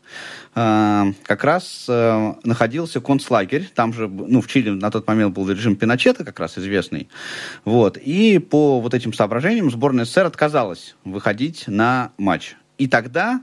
Э, 0.44 0.44
как 0.55 1.43
раз 1.43 1.85
э, 1.89 2.33
находился 2.45 3.01
концлагерь. 3.01 3.69
Там 3.75 3.91
же, 3.91 4.07
ну, 4.07 4.39
в 4.39 4.47
Чили 4.47 4.69
на 4.69 4.89
тот 4.89 5.05
момент 5.05 5.35
был 5.35 5.49
режим 5.49 5.75
Пиночета, 5.75 6.23
как 6.23 6.39
раз 6.39 6.57
известный. 6.57 7.09
Вот. 7.65 7.97
И 7.97 8.39
по 8.39 8.79
вот 8.79 8.93
этим 8.93 9.11
соображениям 9.11 9.69
сборная 9.69 10.05
СССР 10.05 10.25
отказалась 10.25 10.95
выходить 11.03 11.65
на 11.67 12.13
матч. 12.17 12.55
И 12.77 12.87
тогда 12.87 13.41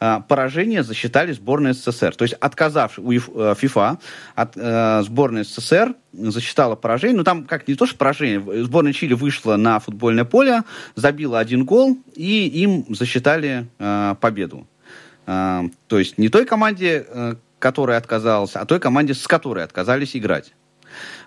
э, 0.00 0.18
поражение 0.28 0.82
засчитали 0.82 1.30
сборная 1.30 1.72
СССР. 1.72 2.16
То 2.16 2.24
есть 2.24 2.34
отказавшись 2.34 2.98
у 2.98 3.54
ФИФА, 3.54 4.00
от, 4.34 4.56
э, 4.56 5.02
сборная 5.04 5.44
СССР 5.44 5.94
засчитала 6.12 6.74
поражение. 6.74 7.16
Ну, 7.16 7.22
там 7.22 7.44
как 7.44 7.68
не 7.68 7.76
то, 7.76 7.86
что 7.86 7.96
поражение. 7.96 8.64
Сборная 8.64 8.92
Чили 8.92 9.14
вышла 9.14 9.54
на 9.54 9.78
футбольное 9.78 10.24
поле, 10.24 10.64
забила 10.96 11.38
один 11.38 11.64
гол, 11.64 11.96
и 12.16 12.48
им 12.48 12.86
засчитали 12.92 13.68
э, 13.78 14.16
победу. 14.20 14.66
А, 15.32 15.66
то 15.86 16.00
есть 16.00 16.18
не 16.18 16.28
той 16.28 16.44
команде, 16.44 17.06
э, 17.06 17.34
которая 17.60 17.98
отказалась, 17.98 18.56
а 18.56 18.66
той 18.66 18.80
команде, 18.80 19.14
с 19.14 19.28
которой 19.28 19.62
отказались 19.62 20.16
играть. 20.16 20.54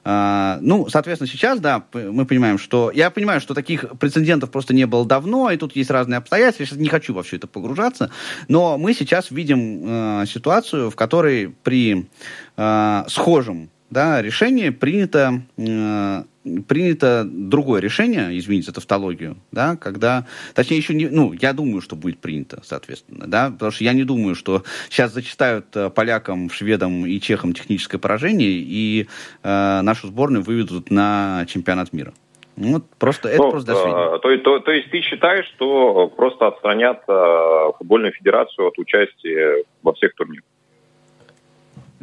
Uh, 0.04 0.58
ну, 0.60 0.90
соответственно, 0.90 1.30
сейчас, 1.30 1.62
да, 1.62 1.86
мы 1.94 2.26
понимаем, 2.26 2.58
что... 2.58 2.92
Я 2.92 3.10
понимаю, 3.10 3.40
что 3.40 3.54
таких 3.54 3.86
прецедентов 3.98 4.52
просто 4.52 4.74
не 4.74 4.86
было 4.86 5.06
давно, 5.06 5.50
и 5.50 5.56
тут 5.56 5.74
есть 5.78 5.90
разные 5.90 6.18
обстоятельства, 6.18 6.64
я 6.64 6.68
сейчас 6.68 6.80
не 6.80 6.90
хочу 6.90 7.14
во 7.14 7.24
все 7.24 7.38
это 7.38 7.48
погружаться, 7.48 8.12
но 8.50 8.78
мы 8.78 8.94
сейчас 8.94 9.32
видим 9.32 9.86
uh, 9.86 10.28
ситуацию, 10.28 10.92
в 10.92 10.98
которой 10.98 11.56
при 11.64 12.10
uh, 12.58 13.08
схожем 13.08 13.70
да, 13.94 14.22
решение 14.22 14.72
принято, 14.72 15.42
э, 15.58 16.24
принято 16.68 17.24
другое 17.26 17.80
решение, 17.80 18.38
извините 18.38 18.68
за 18.68 18.74
тавтологию, 18.74 19.38
да, 19.52 19.78
когда, 19.78 20.26
точнее, 20.56 20.78
еще 20.78 20.94
не, 20.94 21.08
ну, 21.08 21.32
я 21.34 21.54
думаю, 21.54 21.82
что 21.82 21.96
будет 21.96 22.20
принято, 22.20 22.60
соответственно, 22.64 23.26
да, 23.28 23.52
потому 23.52 23.72
что 23.72 23.84
я 23.84 23.94
не 23.94 24.04
думаю, 24.04 24.36
что 24.36 24.64
сейчас 24.90 25.14
зачитают 25.14 25.68
э, 25.76 25.90
полякам, 25.92 26.50
шведам 26.50 27.06
и 27.06 27.20
чехам 27.22 27.54
техническое 27.54 28.00
поражение 28.00 28.50
и 28.50 29.08
э, 29.44 29.82
нашу 29.82 30.08
сборную 30.08 30.44
выведут 30.44 30.90
на 30.90 31.46
чемпионат 31.48 31.94
мира. 31.94 32.14
Ну, 32.56 32.74
вот 32.74 32.84
просто 33.00 33.30
это 33.30 33.42
ну, 33.42 33.52
просто 33.52 33.74
до 33.74 34.20
то, 34.20 34.38
то, 34.38 34.60
то 34.60 34.72
есть 34.72 34.92
ты 34.92 35.02
считаешь, 35.02 35.46
что 35.56 36.08
просто 36.08 36.48
отстранят 36.48 37.04
э, 37.08 37.72
футбольную 37.78 38.12
федерацию 38.12 38.68
от 38.68 38.78
участия 38.78 39.64
во 39.82 39.94
всех 39.94 40.14
турнирах? 40.16 40.44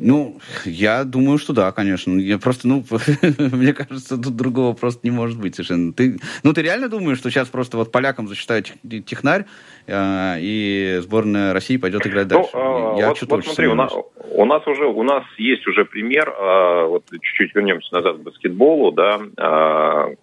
Ну, 0.00 0.40
я 0.64 1.04
думаю, 1.04 1.38
что 1.38 1.52
да, 1.52 1.72
конечно. 1.72 2.18
Я 2.18 2.38
просто, 2.38 2.66
ну, 2.68 2.84
мне 3.38 3.72
кажется, 3.72 4.16
тут 4.16 4.36
другого 4.36 4.74
просто 4.74 5.00
не 5.04 5.10
может 5.10 5.38
быть 5.38 5.54
совершенно. 5.54 5.92
Ты, 5.92 6.18
ну, 6.42 6.52
ты 6.52 6.62
реально 6.62 6.88
думаешь, 6.88 7.18
что 7.18 7.30
сейчас 7.30 7.48
просто 7.48 7.76
вот 7.76 7.92
полякам 7.92 8.26
засчитают 8.28 8.72
технарь, 9.06 9.44
э, 9.86 10.36
и 10.40 10.98
сборная 11.00 11.52
России 11.52 11.76
пойдет 11.76 12.06
играть 12.06 12.28
ну, 12.30 12.36
дальше? 12.36 12.50
Ну, 12.54 12.98
я 12.98 13.08
вот, 13.08 13.22
вот 13.22 13.44
смотри, 13.44 13.68
у 13.68 13.74
нас, 13.74 13.92
у 14.32 14.44
нас 14.44 14.66
уже, 14.66 14.86
у 14.86 15.02
нас 15.02 15.24
есть 15.36 15.66
уже 15.66 15.84
пример, 15.84 16.28
э, 16.28 16.86
вот 16.86 17.04
чуть-чуть 17.10 17.54
вернемся 17.54 17.94
назад 17.94 18.18
к 18.18 18.20
баскетболу, 18.20 18.92
да, 18.92 19.20
э, 19.36 20.14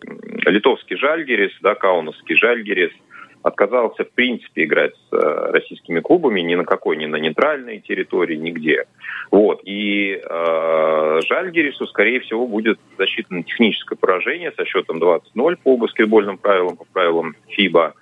литовский 0.50 0.98
Жальгерис, 0.98 1.51
да, 1.62 1.75
Каунасский 1.75 2.36
Жальгерис– 2.36 2.91
отказался 3.44 4.03
в 4.03 4.12
принципе 4.12 4.63
играть 4.65 4.94
с 4.96 5.13
э, 5.13 5.51
российскими 5.51 6.00
клубами 6.00 6.41
ни 6.41 6.56
на 6.56 6.65
какой, 6.65 6.98
ни 6.98 7.06
на 7.06 7.17
нейтральной 7.17 7.79
территории, 7.79 8.36
нигде. 8.36 8.86
Вот. 9.32 9.62
И 9.63 10.20
э, 10.22 11.20
Жальгерису, 11.27 11.88
скорее 11.88 12.20
всего, 12.22 12.48
будет 12.48 12.79
засчитано 12.98 13.44
техническое 13.44 13.96
поражение 13.96 14.51
со 14.51 14.65
счетом 14.65 14.98
20-0 14.98 15.58
по 15.63 15.77
баскетбольным 15.77 16.38
правилам, 16.38 16.77
по 16.77 16.86
правилам 16.86 17.36
ФИБА. 17.50 17.94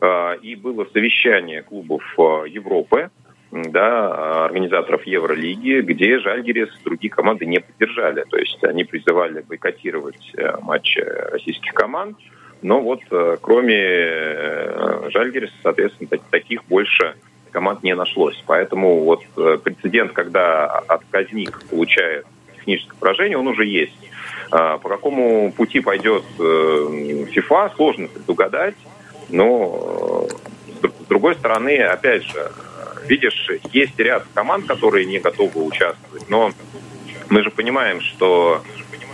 Э, 0.00 0.36
и 0.42 0.54
было 0.56 0.86
совещание 0.92 1.62
клубов 1.62 2.02
э, 2.18 2.48
Европы, 2.48 3.10
да, 3.52 4.44
организаторов 4.46 5.06
Евролиги, 5.06 5.82
где 5.82 6.18
Жальгерис 6.18 6.70
другие 6.84 7.10
команды 7.10 7.44
не 7.44 7.60
поддержали. 7.60 8.24
То 8.30 8.38
есть 8.38 8.62
они 8.64 8.84
призывали 8.84 9.44
бойкотировать 9.46 10.32
э, 10.36 10.56
матчи 10.62 11.00
российских 11.00 11.74
команд. 11.74 12.16
Но 12.62 12.80
вот 12.80 13.00
э, 13.10 13.36
кроме 13.40 13.76
э, 13.76 15.10
Жальгериса, 15.10 15.52
соответственно, 15.62 16.08
таких 16.30 16.64
больше 16.64 17.16
команд 17.50 17.82
не 17.82 17.94
нашлось. 17.94 18.40
Поэтому 18.46 19.00
вот 19.04 19.22
э, 19.36 19.58
прецедент, 19.62 20.12
когда 20.12 20.66
отказник 20.66 21.60
получает 21.68 22.24
техническое 22.56 22.96
поражение, 22.96 23.36
он 23.36 23.48
уже 23.48 23.66
есть. 23.66 23.92
А, 24.50 24.78
по 24.78 24.88
какому 24.88 25.50
пути 25.52 25.80
пойдет 25.80 26.24
ФИФА, 26.36 27.72
сложно 27.74 28.06
предугадать. 28.06 28.76
Но 29.28 30.28
с 30.82 31.06
другой 31.08 31.34
стороны, 31.34 31.78
опять 31.78 32.22
же, 32.22 32.52
видишь, 33.08 33.50
есть 33.72 33.98
ряд 33.98 34.24
команд, 34.34 34.66
которые 34.66 35.06
не 35.06 35.18
готовы 35.18 35.64
участвовать, 35.64 36.28
но 36.28 36.52
мы 37.30 37.42
же 37.42 37.50
понимаем, 37.50 38.00
что 38.00 38.62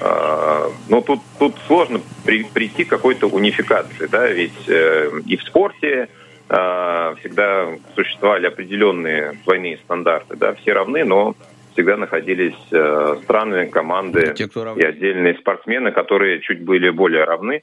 э, 0.01 0.71
ну, 0.89 1.03
тут, 1.03 1.21
тут 1.39 1.55
сложно 1.67 2.01
при, 2.25 2.45
прийти 2.45 2.85
к 2.85 2.89
какой-то 2.89 3.27
унификации, 3.27 4.07
да, 4.07 4.27
ведь 4.29 4.69
э, 4.69 5.11
и 5.27 5.37
в 5.37 5.43
спорте 5.43 6.09
э, 6.49 7.15
всегда 7.21 7.69
существовали 7.95 8.47
определенные 8.47 9.39
двойные 9.45 9.79
стандарты, 9.79 10.37
да, 10.37 10.55
все 10.55 10.73
равны, 10.73 11.05
но 11.05 11.35
всегда 11.79 11.97
находились 11.97 12.59
э, 12.73 13.17
страны, 13.23 13.69
команды 13.69 14.35
Те, 14.35 14.49
и 14.77 14.83
отдельные 14.85 15.35
спортсмены, 15.35 15.93
которые 15.93 16.41
чуть 16.41 16.65
были 16.65 16.91
более 16.91 17.23
равны, 17.23 17.63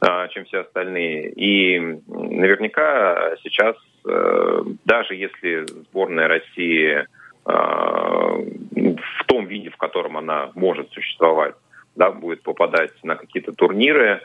э, 0.00 0.28
чем 0.30 0.46
все 0.46 0.60
остальные. 0.60 1.30
И 1.32 1.78
наверняка 2.08 3.36
сейчас, 3.42 3.76
э, 4.08 4.62
даже 4.86 5.14
если 5.14 5.66
сборная 5.66 6.28
России 6.28 7.04
в 7.44 9.24
том 9.26 9.46
виде, 9.46 9.70
в 9.70 9.76
котором 9.76 10.16
она 10.16 10.50
может 10.54 10.90
существовать, 10.92 11.54
да, 11.96 12.10
будет 12.10 12.42
попадать 12.42 12.92
на 13.02 13.16
какие-то 13.16 13.52
турниры, 13.52 14.20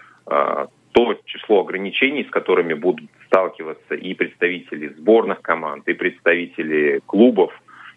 то 0.96 1.20
число 1.26 1.60
ограничений, 1.60 2.24
с 2.24 2.30
которыми 2.30 2.74
будут 2.74 3.10
сталкиваться 3.26 3.96
и 3.96 4.14
представители 4.14 4.88
сборных 4.88 5.42
команд, 5.42 5.86
и 5.90 5.94
представители 5.94 7.02
клубов, 7.06 7.52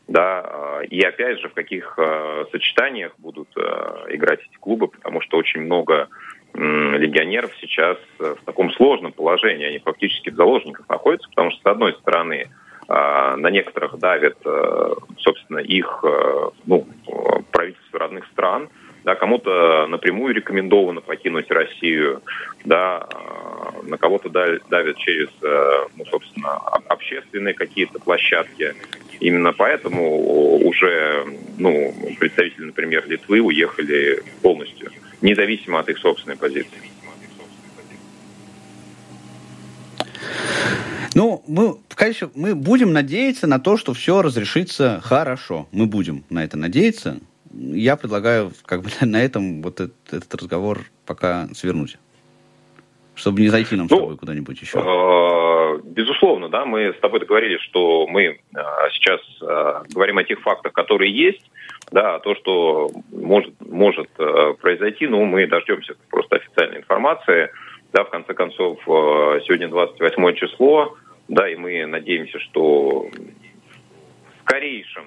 да, 0.08 0.80
и 0.90 1.00
опять 1.02 1.38
же 1.38 1.48
в 1.48 1.54
каких 1.54 1.94
э, 1.96 2.46
сочетаниях 2.50 3.12
будут 3.18 3.48
э, 3.56 4.06
играть 4.08 4.40
эти 4.40 4.58
клубы, 4.58 4.88
потому 4.88 5.20
что 5.20 5.36
очень 5.36 5.60
много 5.60 6.08
легионеров 6.54 7.52
сейчас 7.60 7.98
в 8.18 8.38
таком 8.46 8.72
сложном 8.72 9.12
положении, 9.12 9.66
они 9.66 9.78
фактически 9.78 10.30
в 10.30 10.34
заложниках 10.34 10.88
находятся, 10.88 11.28
потому 11.28 11.50
что 11.52 11.60
с 11.60 11.66
одной 11.66 11.92
стороны 11.92 12.48
на 12.88 13.50
некоторых 13.50 13.98
давят, 13.98 14.38
э, 14.44 14.94
собственно, 15.18 15.58
их 15.58 16.02
ну, 16.64 16.86
правительство 17.52 17.98
родных 17.98 18.26
стран, 18.28 18.70
да, 19.04 19.14
кому-то 19.14 19.86
напрямую 19.88 20.34
рекомендовано 20.34 21.00
покинуть 21.00 21.50
Россию, 21.50 22.22
да, 22.64 23.08
на 23.82 23.96
кого-то 23.96 24.28
давят 24.28 24.96
через, 24.98 25.28
ну, 25.96 26.04
собственно, 26.06 26.56
общественные 26.88 27.54
какие-то 27.54 27.98
площадки. 27.98 28.74
Именно 29.20 29.52
поэтому 29.52 30.58
уже 30.64 31.24
ну, 31.58 31.94
представители, 32.18 32.66
например, 32.66 33.04
Литвы 33.08 33.40
уехали 33.40 34.22
полностью, 34.42 34.90
независимо 35.20 35.80
от 35.80 35.88
их 35.88 35.98
собственной 35.98 36.36
позиции. 36.36 36.78
Ну, 41.14 41.42
мы, 41.48 41.74
конечно, 41.94 42.30
мы 42.36 42.54
будем 42.54 42.92
надеяться 42.92 43.48
на 43.48 43.58
то, 43.58 43.76
что 43.76 43.92
все 43.92 44.22
разрешится 44.22 45.00
хорошо. 45.02 45.66
Мы 45.72 45.86
будем 45.86 46.24
на 46.30 46.44
это 46.44 46.56
надеяться. 46.56 47.18
Я 47.52 47.96
предлагаю 47.96 48.52
как 48.64 48.82
бы 48.82 48.90
на 49.06 49.22
этом 49.22 49.62
вот 49.62 49.80
этот, 49.80 49.94
этот 50.10 50.34
разговор 50.34 50.80
пока 51.06 51.48
свернуть 51.54 51.98
чтобы 53.18 53.40
не 53.40 53.48
зайти 53.48 53.76
нам 53.76 53.88
ну, 53.90 53.96
с 53.96 54.00
тобой 54.00 54.16
куда-нибудь 54.16 54.60
еще? 54.60 54.78
Э, 54.78 55.80
безусловно, 55.84 56.48
да, 56.48 56.64
мы 56.64 56.92
с 56.92 57.00
тобой 57.00 57.20
договорились, 57.20 57.60
что 57.62 58.06
мы 58.06 58.22
э, 58.22 58.36
сейчас 58.92 59.20
э, 59.42 59.82
говорим 59.92 60.18
о 60.18 60.24
тех 60.24 60.40
фактах, 60.40 60.72
которые 60.72 61.12
есть, 61.12 61.42
да, 61.90 62.20
то, 62.20 62.34
что 62.36 62.90
может, 63.10 63.54
может 63.60 64.08
произойти, 64.60 65.06
ну, 65.06 65.24
мы 65.24 65.46
дождемся 65.46 65.94
просто 66.10 66.36
официальной 66.36 66.78
информации, 66.78 67.50
да, 67.92 68.04
в 68.04 68.10
конце 68.10 68.34
концов, 68.34 68.78
сегодня 68.84 69.68
28 69.68 70.34
число, 70.34 70.96
да, 71.28 71.48
и 71.48 71.56
мы 71.56 71.86
надеемся, 71.86 72.38
что 72.38 73.06
скорейшем, 74.48 75.04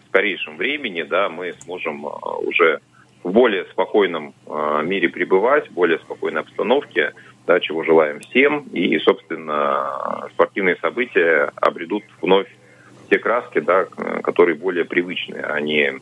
в 0.00 0.06
скорейшем 0.08 0.56
времени, 0.56 1.02
да, 1.02 1.28
мы 1.28 1.52
сможем 1.64 2.06
уже 2.46 2.80
в 3.24 3.32
более 3.32 3.64
спокойном 3.66 4.34
мире 4.84 5.08
пребывать, 5.08 5.68
в 5.68 5.72
более 5.72 5.98
спокойной 5.98 6.42
обстановке, 6.42 7.12
да, 7.46 7.58
чего 7.58 7.82
желаем 7.82 8.20
всем. 8.20 8.68
И, 8.72 8.98
собственно, 8.98 10.28
спортивные 10.34 10.76
события 10.76 11.50
обретут 11.56 12.04
вновь 12.22 12.48
те 13.10 13.18
краски, 13.18 13.60
да, 13.60 13.86
которые 14.22 14.56
более 14.56 14.84
привычны, 14.84 15.38
а 15.38 15.60
не 15.60 15.94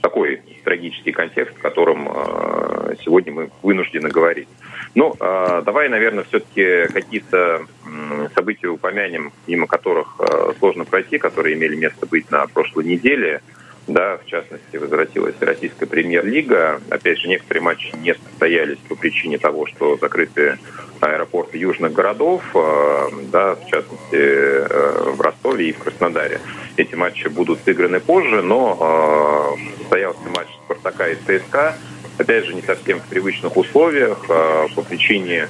такой 0.00 0.40
трагический 0.64 1.12
контекст, 1.12 1.56
в 1.56 1.60
котором 1.60 2.08
э, 2.08 2.94
сегодня 3.04 3.32
мы 3.32 3.50
вынуждены 3.62 4.08
говорить. 4.08 4.48
Ну, 4.94 5.14
э, 5.18 5.62
давай, 5.64 5.88
наверное, 5.88 6.24
все-таки 6.24 6.92
какие-то 6.92 7.66
э, 7.86 8.28
события 8.34 8.68
упомянем, 8.68 9.32
мимо 9.46 9.66
которых 9.66 10.20
э, 10.20 10.52
сложно 10.58 10.84
пройти, 10.84 11.18
которые 11.18 11.56
имели 11.56 11.76
место 11.76 12.06
быть 12.06 12.30
на 12.30 12.46
прошлой 12.46 12.84
неделе. 12.84 13.42
Да, 13.88 14.18
в 14.18 14.26
частности, 14.26 14.76
возвратилась 14.76 15.34
российская 15.40 15.86
премьер-лига. 15.86 16.80
Опять 16.90 17.18
же, 17.18 17.28
некоторые 17.28 17.62
матчи 17.62 17.90
не 17.96 18.14
состоялись 18.14 18.76
по 18.86 18.94
причине 18.94 19.38
того, 19.38 19.66
что 19.66 19.96
закрыты 19.96 20.58
аэропорты 21.00 21.56
южных 21.56 21.94
городов, 21.94 22.42
э, 22.54 23.08
да, 23.32 23.54
в 23.54 23.64
частности, 23.66 24.12
э, 24.12 25.12
в 25.16 25.20
Ростове 25.22 25.70
и 25.70 25.72
в 25.72 25.78
Краснодаре. 25.78 26.40
Эти 26.76 26.94
матчи 26.96 27.28
будут 27.28 27.60
сыграны 27.64 27.98
позже, 28.00 28.42
но 28.42 29.56
э, 29.58 29.78
состоялся 29.78 30.28
матч 30.36 30.48
Спартака 30.64 31.08
и 31.08 31.14
ЦСКА, 31.14 31.74
опять 32.18 32.44
же, 32.44 32.54
не 32.54 32.62
совсем 32.62 33.00
в 33.00 33.04
привычных 33.04 33.56
условиях, 33.56 34.26
по 34.26 34.82
причине 34.82 35.48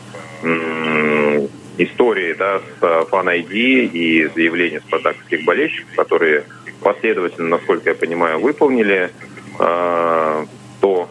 истории 1.78 2.34
да, 2.34 2.60
с 2.60 3.06
фан-ID 3.06 3.50
и 3.52 4.30
заявления 4.34 4.80
спартаковских 4.80 5.44
болельщиков, 5.44 5.94
которые 5.96 6.44
последовательно, 6.82 7.56
насколько 7.56 7.90
я 7.90 7.94
понимаю, 7.94 8.40
выполнили 8.40 9.10
э, 9.58 10.46
то, 10.80 11.08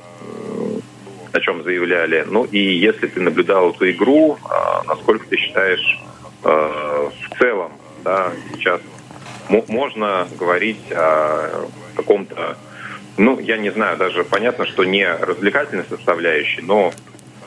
о 1.33 1.39
чем 1.39 1.63
заявляли. 1.63 2.25
Ну 2.27 2.45
и 2.45 2.59
если 2.59 3.07
ты 3.07 3.21
наблюдал 3.21 3.71
эту 3.71 3.89
игру, 3.91 4.37
э, 4.43 4.87
насколько 4.87 5.27
ты 5.27 5.37
считаешь 5.37 5.99
э, 6.43 6.49
в 6.49 7.39
целом, 7.39 7.71
да, 8.03 8.31
сейчас 8.53 8.81
можно 9.49 10.27
говорить 10.37 10.91
о 10.91 11.69
каком-то, 11.95 12.57
ну, 13.17 13.39
я 13.39 13.57
не 13.57 13.69
знаю, 13.69 13.97
даже 13.97 14.23
понятно, 14.23 14.65
что 14.65 14.83
не 14.83 15.07
развлекательной 15.07 15.85
составляющей, 15.89 16.61
но 16.61 16.91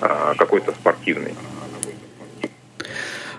э, 0.00 0.35
какой-то 0.37 0.72
спортивной. 0.72 1.35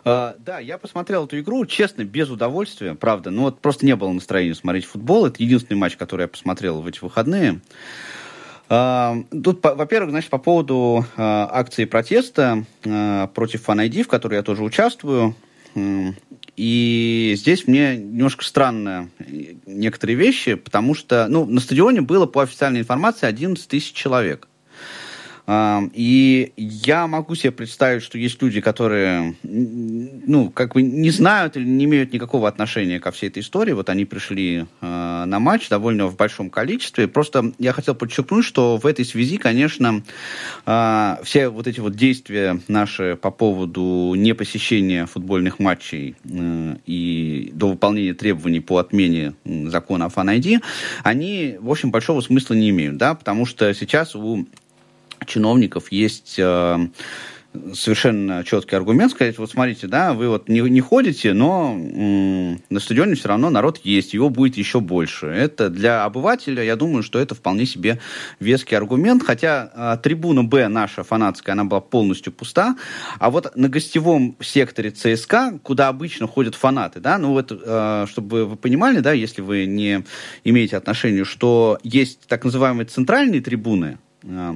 Uh, 0.04 0.36
да, 0.40 0.60
я 0.60 0.78
посмотрел 0.78 1.26
эту 1.26 1.40
игру, 1.40 1.66
честно, 1.66 2.04
без 2.04 2.30
удовольствия, 2.30 2.96
правда. 2.96 3.30
Ну 3.30 3.44
вот 3.44 3.60
просто 3.60 3.86
не 3.86 3.96
было 3.96 4.12
настроения 4.12 4.56
смотреть 4.56 4.86
футбол. 4.86 5.28
Это 5.28 5.44
единственный 5.44 5.78
матч, 5.78 5.96
который 5.96 6.24
я 6.24 6.28
посмотрел 6.28 6.82
в 6.82 6.88
эти 6.88 7.00
выходные. 7.02 7.62
Uh, 8.68 9.26
тут, 9.44 9.64
во-первых, 9.64 10.12
значит, 10.12 10.30
по 10.30 10.38
поводу 10.38 11.06
uh, 11.18 11.48
акции 11.52 11.86
протеста 11.86 12.64
против 12.82 13.68
FanID, 13.68 14.04
в 14.04 14.08
которой 14.08 14.36
я 14.36 14.44
тоже 14.44 14.64
участвую. 14.64 15.36
И 16.58 17.34
здесь 17.38 17.68
мне 17.68 17.96
немножко 17.96 18.44
странно 18.44 19.10
некоторые 19.66 20.18
вещи, 20.18 20.56
потому 20.56 20.96
что 20.96 21.28
ну, 21.30 21.46
на 21.46 21.62
стадионе 21.62 22.02
было, 22.02 22.26
по 22.26 22.44
официальной 22.44 22.82
информации, 22.82 23.26
11 23.26 23.68
тысяч 23.68 23.94
человек. 23.94 24.48
И 25.94 26.54
я 26.56 27.08
могу 27.08 27.36
себе 27.36 27.52
представить, 27.52 28.04
что 28.04 28.18
есть 28.18 28.42
люди, 28.42 28.62
которые, 28.62 29.36
ну, 29.44 30.50
как 30.50 30.74
бы 30.74 30.82
не 30.82 31.10
знают 31.10 31.58
или 31.58 31.66
не 31.66 31.86
имеют 31.86 32.14
никакого 32.14 32.48
отношения 32.48 33.00
ко 33.00 33.12
всей 33.12 33.28
этой 33.28 33.40
истории. 33.40 33.74
Вот 33.74 33.90
они 33.90 34.06
пришли 34.06 34.66
э, 34.82 35.24
на 35.26 35.40
матч 35.40 35.68
довольно 35.68 36.08
в 36.08 36.16
большом 36.16 36.50
количестве. 36.50 37.08
Просто 37.08 37.52
я 37.60 37.74
хотел 37.74 37.96
подчеркнуть, 37.96 38.46
что 38.46 38.78
в 38.78 38.86
этой 38.86 39.04
связи, 39.04 39.38
конечно, 39.38 40.04
э, 40.66 41.16
все 41.24 41.50
вот 41.50 41.68
эти 41.68 41.80
вот 41.80 41.96
действия 41.96 42.60
наши 42.68 43.18
по 43.22 43.32
поводу 43.32 44.14
непосещения 44.16 45.06
футбольных 45.06 45.60
матчей 45.60 46.16
э, 46.24 46.76
и 46.86 47.52
до 47.54 47.70
выполнения 47.70 48.14
требований 48.14 48.60
по 48.62 48.78
отмене 48.78 49.34
закона 49.46 50.06
о 50.06 50.10
фан-ID, 50.10 50.62
они, 51.04 51.58
в 51.60 51.70
общем, 51.70 51.92
большого 51.92 52.22
смысла 52.22 52.54
не 52.54 52.70
имеют, 52.70 52.98
да, 52.98 53.16
потому 53.16 53.46
что 53.46 53.74
сейчас 53.74 54.16
у 54.16 54.46
чиновников 55.26 55.92
есть 55.92 56.36
э, 56.38 56.88
совершенно 57.74 58.44
четкий 58.44 58.76
аргумент 58.76 59.12
сказать, 59.12 59.38
вот 59.38 59.52
смотрите, 59.52 59.88
да, 59.88 60.14
вы 60.14 60.30
вот 60.30 60.48
не, 60.48 60.62
не 60.62 60.82
ходите, 60.82 61.34
но 61.34 61.74
м, 61.74 62.62
на 62.70 62.80
стадионе 62.80 63.16
все 63.16 63.28
равно 63.28 63.50
народ 63.50 63.82
есть, 63.84 64.14
его 64.14 64.30
будет 64.30 64.58
еще 64.58 64.80
больше. 64.80 65.28
Это 65.28 65.70
для 65.70 66.06
обывателя, 66.06 66.64
я 66.64 66.76
думаю, 66.76 67.04
что 67.04 67.20
это 67.20 67.36
вполне 67.36 67.66
себе 67.66 68.00
веский 68.40 68.76
аргумент, 68.76 69.24
хотя 69.24 69.72
э, 69.74 69.98
трибуна 70.02 70.44
Б 70.44 70.68
наша 70.70 71.04
фанатская, 71.04 71.54
она 71.54 71.66
была 71.66 71.82
полностью 71.82 72.34
пуста, 72.34 72.78
а 73.20 73.30
вот 73.30 73.56
на 73.56 73.70
гостевом 73.70 74.36
секторе 74.40 74.92
ЦСКА, 74.92 75.60
куда 75.62 75.90
обычно 75.90 76.28
ходят 76.28 76.56
фанаты, 76.56 77.00
да, 77.00 77.18
ну 77.18 77.34
вот, 77.34 77.52
э, 77.52 78.06
чтобы 78.10 78.46
вы 78.46 78.56
понимали, 78.56 79.00
да, 79.00 79.12
если 79.12 79.42
вы 79.42 79.66
не 79.66 80.04
имеете 80.44 80.78
отношения, 80.78 81.26
что 81.26 81.78
есть 81.84 82.22
так 82.28 82.44
называемые 82.44 82.86
центральные 82.86 83.42
трибуны, 83.42 83.98
Э, 84.24 84.54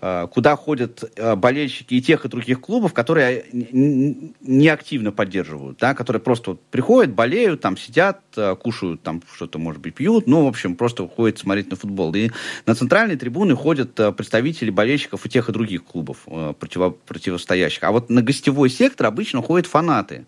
куда 0.00 0.56
ходят 0.56 1.04
э, 1.16 1.34
болельщики 1.34 1.94
и 1.94 2.02
тех, 2.02 2.24
и 2.24 2.28
других 2.28 2.60
клубов, 2.60 2.92
которые 2.94 3.44
не 3.52 4.68
активно 4.68 5.10
поддерживают, 5.10 5.78
да, 5.78 5.94
которые 5.94 6.22
просто 6.22 6.50
вот 6.50 6.62
приходят, 6.70 7.12
болеют, 7.12 7.60
там 7.60 7.76
сидят, 7.76 8.20
э, 8.36 8.54
кушают, 8.56 9.02
там 9.02 9.22
что-то, 9.34 9.58
может 9.58 9.80
быть, 9.80 9.94
пьют, 9.94 10.26
ну, 10.26 10.44
в 10.44 10.48
общем, 10.48 10.76
просто 10.76 11.08
ходят 11.08 11.38
смотреть 11.38 11.70
на 11.70 11.76
футбол. 11.76 12.14
И 12.14 12.30
на 12.66 12.74
центральные 12.74 13.16
трибуны 13.16 13.56
ходят 13.56 13.94
представители 14.16 14.70
болельщиков 14.70 15.26
и 15.26 15.28
тех, 15.28 15.48
и 15.48 15.52
других 15.52 15.84
клубов 15.84 16.26
противо 16.58 16.90
противостоящих. 16.90 17.82
А 17.84 17.90
вот 17.90 18.10
на 18.10 18.22
гостевой 18.22 18.70
сектор 18.70 19.06
обычно 19.06 19.42
ходят 19.42 19.66
фанаты. 19.66 20.26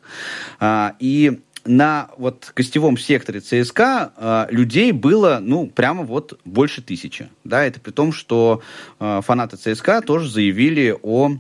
А, 0.59 0.95
и 0.99 1.41
на 1.71 2.11
вот 2.17 2.53
гостевом 2.55 2.99
секторе 2.99 3.41
ЦСКА 3.41 4.13
э, 4.17 4.47
людей 4.51 4.93
было, 4.93 5.39
ну, 5.41 5.69
прямо 5.69 6.03
вот 6.03 6.39
больше 6.45 6.83
тысячи. 6.83 7.29
Да, 7.45 7.65
это 7.65 7.81
при 7.81 7.93
том, 7.93 8.13
что 8.13 8.61
э, 8.99 9.21
фанаты 9.25 9.57
ЦСКА 9.57 10.03
тоже 10.03 10.29
заявили 10.29 10.97
о 11.03 11.37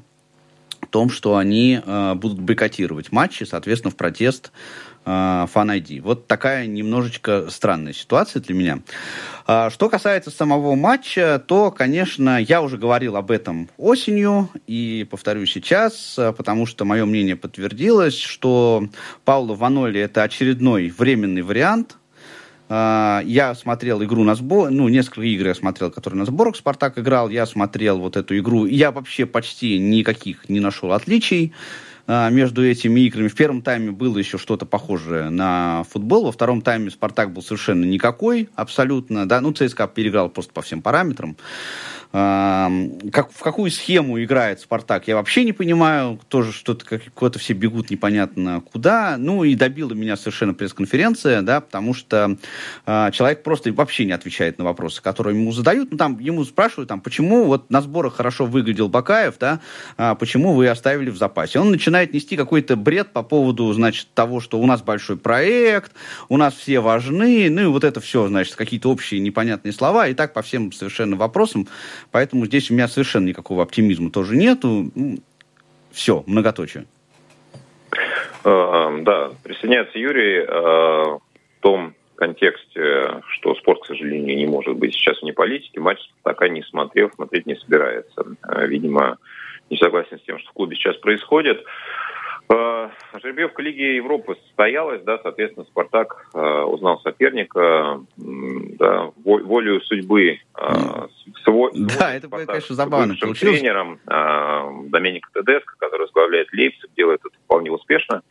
том, 0.91 1.11
что 1.11 1.37
они 1.37 1.81
э, 1.85 2.15
будут 2.15 2.41
бойкотировать 2.41 3.13
матчи, 3.13 3.45
соответственно, 3.45 3.91
в 3.91 3.97
протест 3.97 4.53
Fan 5.05 5.81
ID. 5.81 6.01
Вот 6.03 6.27
такая 6.27 6.67
немножечко 6.67 7.47
странная 7.51 7.93
ситуация 7.93 8.43
для 8.43 8.55
меня. 8.55 8.81
А, 9.47 9.71
что 9.71 9.89
касается 9.89 10.31
самого 10.31 10.75
матча, 10.75 11.43
то, 11.45 11.71
конечно, 11.71 12.41
я 12.41 12.63
уже 12.63 12.77
говорил 12.77 13.17
об 13.17 13.31
этом 13.31 13.69
осенью 13.77 14.51
и 14.67 15.07
повторю 15.11 15.47
сейчас, 15.47 16.19
потому 16.37 16.67
что 16.67 16.85
мое 16.85 17.05
мнение 17.07 17.37
подтвердилось, 17.37 18.19
что 18.19 18.89
Пауло 19.25 19.55
Ваноли 19.55 20.01
это 20.01 20.23
очередной 20.23 20.91
временный 20.97 21.43
вариант, 21.43 21.97
а, 22.73 23.21
я 23.25 23.57
смотрел 23.57 24.01
игру 24.05 24.23
на 24.23 24.37
сбор, 24.37 24.71
ну, 24.71 24.89
несколько 24.89 25.23
игр 25.23 25.49
я 25.49 25.55
смотрел, 25.57 25.91
которые 25.91 26.21
на 26.21 26.25
сборах 26.25 26.55
Спартак 26.55 27.01
играл. 27.01 27.29
Я 27.29 27.45
смотрел 27.45 27.99
вот 27.99 28.17
эту 28.17 28.39
игру. 28.39 28.65
Я 28.65 28.93
вообще 28.93 29.27
почти 29.27 29.77
никаких 29.81 30.49
не 30.49 30.61
нашел 30.61 30.93
отличий. 30.93 31.53
А, 32.07 32.31
между 32.31 32.67
этими 32.67 33.01
играми. 33.01 33.29
В 33.29 33.35
первом 33.35 33.63
тайме 33.63 33.91
было 33.91 34.19
еще 34.19 34.39
что-то 34.39 34.67
похожее 34.67 35.31
на 35.31 35.85
футбол, 35.91 36.25
во 36.25 36.33
втором 36.33 36.63
тайме 36.63 36.91
Спартак 36.91 37.33
был 37.33 37.43
совершенно 37.43 37.85
никакой, 37.85 38.49
абсолютно, 38.55 39.29
да, 39.29 39.41
ну, 39.41 39.53
ЦСКА 39.53 39.87
переиграл 39.87 40.29
просто 40.29 40.53
по 40.53 40.63
всем 40.63 40.83
параметрам 40.83 41.37
как, 42.13 43.31
в 43.33 43.41
какую 43.41 43.71
схему 43.71 44.23
играет 44.23 44.61
Спартак, 44.61 45.07
я 45.07 45.15
вообще 45.15 45.45
не 45.45 45.53
понимаю. 45.53 46.19
Тоже 46.29 46.53
что-то, 46.53 46.85
как, 46.85 47.03
куда-то 47.15 47.39
все 47.39 47.53
бегут 47.53 47.91
непонятно 47.91 48.63
куда. 48.73 49.17
Ну 49.17 49.45
и 49.45 49.55
добила 49.55 49.95
меня 49.95 50.17
совершенно 50.17 50.53
пресс-конференция, 50.53 51.43
да, 51.43 51.61
потому 51.61 51.95
что 51.95 52.37
э, 52.87 53.11
человек 53.13 53.45
просто 53.45 53.73
вообще 53.73 54.07
не 54.07 54.13
отвечает 54.13 54.59
на 54.59 54.65
вопросы, 54.65 55.01
которые 55.01 55.39
ему 55.39 55.53
задают. 55.53 55.93
Ну 55.93 55.99
там 55.99 56.19
ему 56.19 56.45
спрашивают, 56.45 56.89
там, 56.89 57.01
почему 57.01 57.45
вот 57.45 57.71
на 57.71 57.81
сборах 57.81 58.17
хорошо 58.17 58.45
выглядел 58.47 58.89
Бакаев, 58.89 59.37
да, 59.39 59.61
а 59.97 60.17
почему 60.17 60.53
вы 60.55 60.67
оставили 60.69 61.11
в 61.11 61.17
запасе. 61.17 61.61
Он 61.61 61.71
начинает 61.71 62.13
нести 62.13 62.37
какой-то 62.37 62.75
бред 62.75 63.13
по 63.13 63.23
поводу, 63.23 63.73
значит, 63.73 64.09
того, 64.15 64.41
что 64.41 64.59
у 64.59 64.67
нас 64.67 64.83
большой 64.83 65.17
проект, 65.17 65.93
у 66.29 66.37
нас 66.37 66.55
все 66.55 66.81
важны, 66.81 67.49
ну 67.51 67.63
и 67.63 67.67
вот 67.67 67.85
это 67.85 68.01
все, 68.01 68.27
значит, 68.27 68.57
какие-то 68.57 68.91
общие 68.91 69.21
непонятные 69.21 69.73
слова, 69.73 70.09
и 70.09 70.15
так 70.15 70.33
по 70.33 70.43
всем 70.43 70.73
совершенно 70.73 71.15
вопросам 71.15 71.69
Поэтому 72.11 72.47
здесь 72.47 72.71
у 72.71 72.75
меня 72.75 72.89
совершенно 72.89 73.27
никакого 73.27 73.63
оптимизма 73.63 74.11
тоже 74.11 74.37
нету. 74.37 74.91
Ну, 74.95 75.19
Все, 75.93 76.23
многоточие. 76.27 76.87
Э, 78.45 78.99
да, 79.03 79.31
присоединяется 79.43 79.99
Юрий 79.99 80.39
э, 80.39 80.47
в 80.49 81.21
том 81.61 81.95
контексте, 82.17 83.23
что 83.33 83.55
спорт, 83.55 83.83
к 83.83 83.87
сожалению, 83.87 84.37
не 84.37 84.47
может 84.47 84.77
быть 84.77 84.95
сейчас 84.95 85.21
вне 85.23 85.33
политики. 85.33 85.79
Матч 85.79 85.99
пока 86.23 86.49
не 86.49 86.63
смотрел, 86.63 87.11
смотреть 87.15 87.47
не 87.47 87.57
собирается. 87.57 88.25
Э, 88.49 88.67
видимо, 88.67 89.19
не 89.71 89.77
согласен 89.77 90.19
с 90.19 90.23
тем, 90.23 90.39
что 90.39 90.51
в 90.51 90.53
клубе 90.53 90.77
сейчас 90.77 90.97
происходит. 90.97 91.65
Жеребьевка 93.23 93.63
Лиги 93.63 93.97
Европы 93.97 94.37
состоялась, 94.47 95.03
да, 95.03 95.19
соответственно, 95.23 95.67
Спартак 95.67 96.27
э, 96.35 96.39
узнал 96.39 97.01
соперника, 97.01 98.01
да, 98.17 99.11
волю 99.25 99.81
судьбы. 99.83 100.39
Э, 100.59 101.07
свой, 101.45 101.71
да, 101.75 102.15
это, 102.15 102.27
Спартак, 102.29 102.49
конечно, 102.49 102.75
забавно 102.75 103.15
получилось. 103.21 103.59
тренером 103.59 104.01
э, 104.07 104.89
Доменико 104.89 105.31
Тедеско, 105.33 105.75
который 105.79 106.03
возглавляет 106.03 106.53
Лейпциг, 106.53 106.91
делает 106.97 107.21
это 107.25 107.37
вполне 107.45 107.71
успешно 107.71 108.23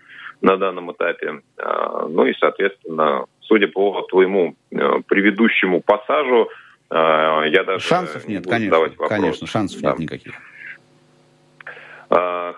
на 0.42 0.58
данном 0.58 0.92
этапе. 0.92 1.42
Э, 1.58 2.08
ну 2.10 2.26
и, 2.26 2.34
соответственно, 2.40 3.26
судя 3.42 3.68
по 3.68 4.02
твоему 4.10 4.56
э, 4.72 4.78
предыдущему 5.08 5.82
пассажу, 5.82 6.50
э, 6.90 6.96
я 6.96 7.64
даже 7.64 7.86
шансов 7.86 8.28
нет, 8.28 8.46
не 8.46 8.52
конечно, 8.52 9.08
конечно, 9.08 9.48
шансов 9.48 9.82
да. 9.82 9.90
нет 9.92 10.00
никаких. 10.00 10.34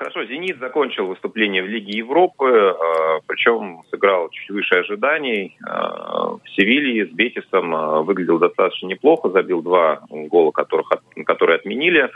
А, 0.02 0.04
хорошо, 0.04 0.26
«Зенит» 0.26 0.58
закончил 0.60 1.08
выступление 1.08 1.62
в 1.62 1.68
Лиге 1.68 1.98
Европы, 2.00 2.50
а, 2.50 3.20
причем 3.28 3.84
сыграл 3.92 4.30
чуть 4.30 4.50
выше 4.50 4.76
ожиданий. 4.76 5.56
А, 5.64 6.38
в 6.44 6.50
Севилье 6.56 7.06
с 7.06 7.10
Бетисом 7.10 8.04
выглядел 8.04 8.40
достаточно 8.40 8.88
неплохо, 8.88 9.30
забил 9.30 9.62
два 9.62 10.02
гола, 10.10 10.52
которых, 10.52 10.92
которые 11.26 11.58
отменили. 11.58 12.10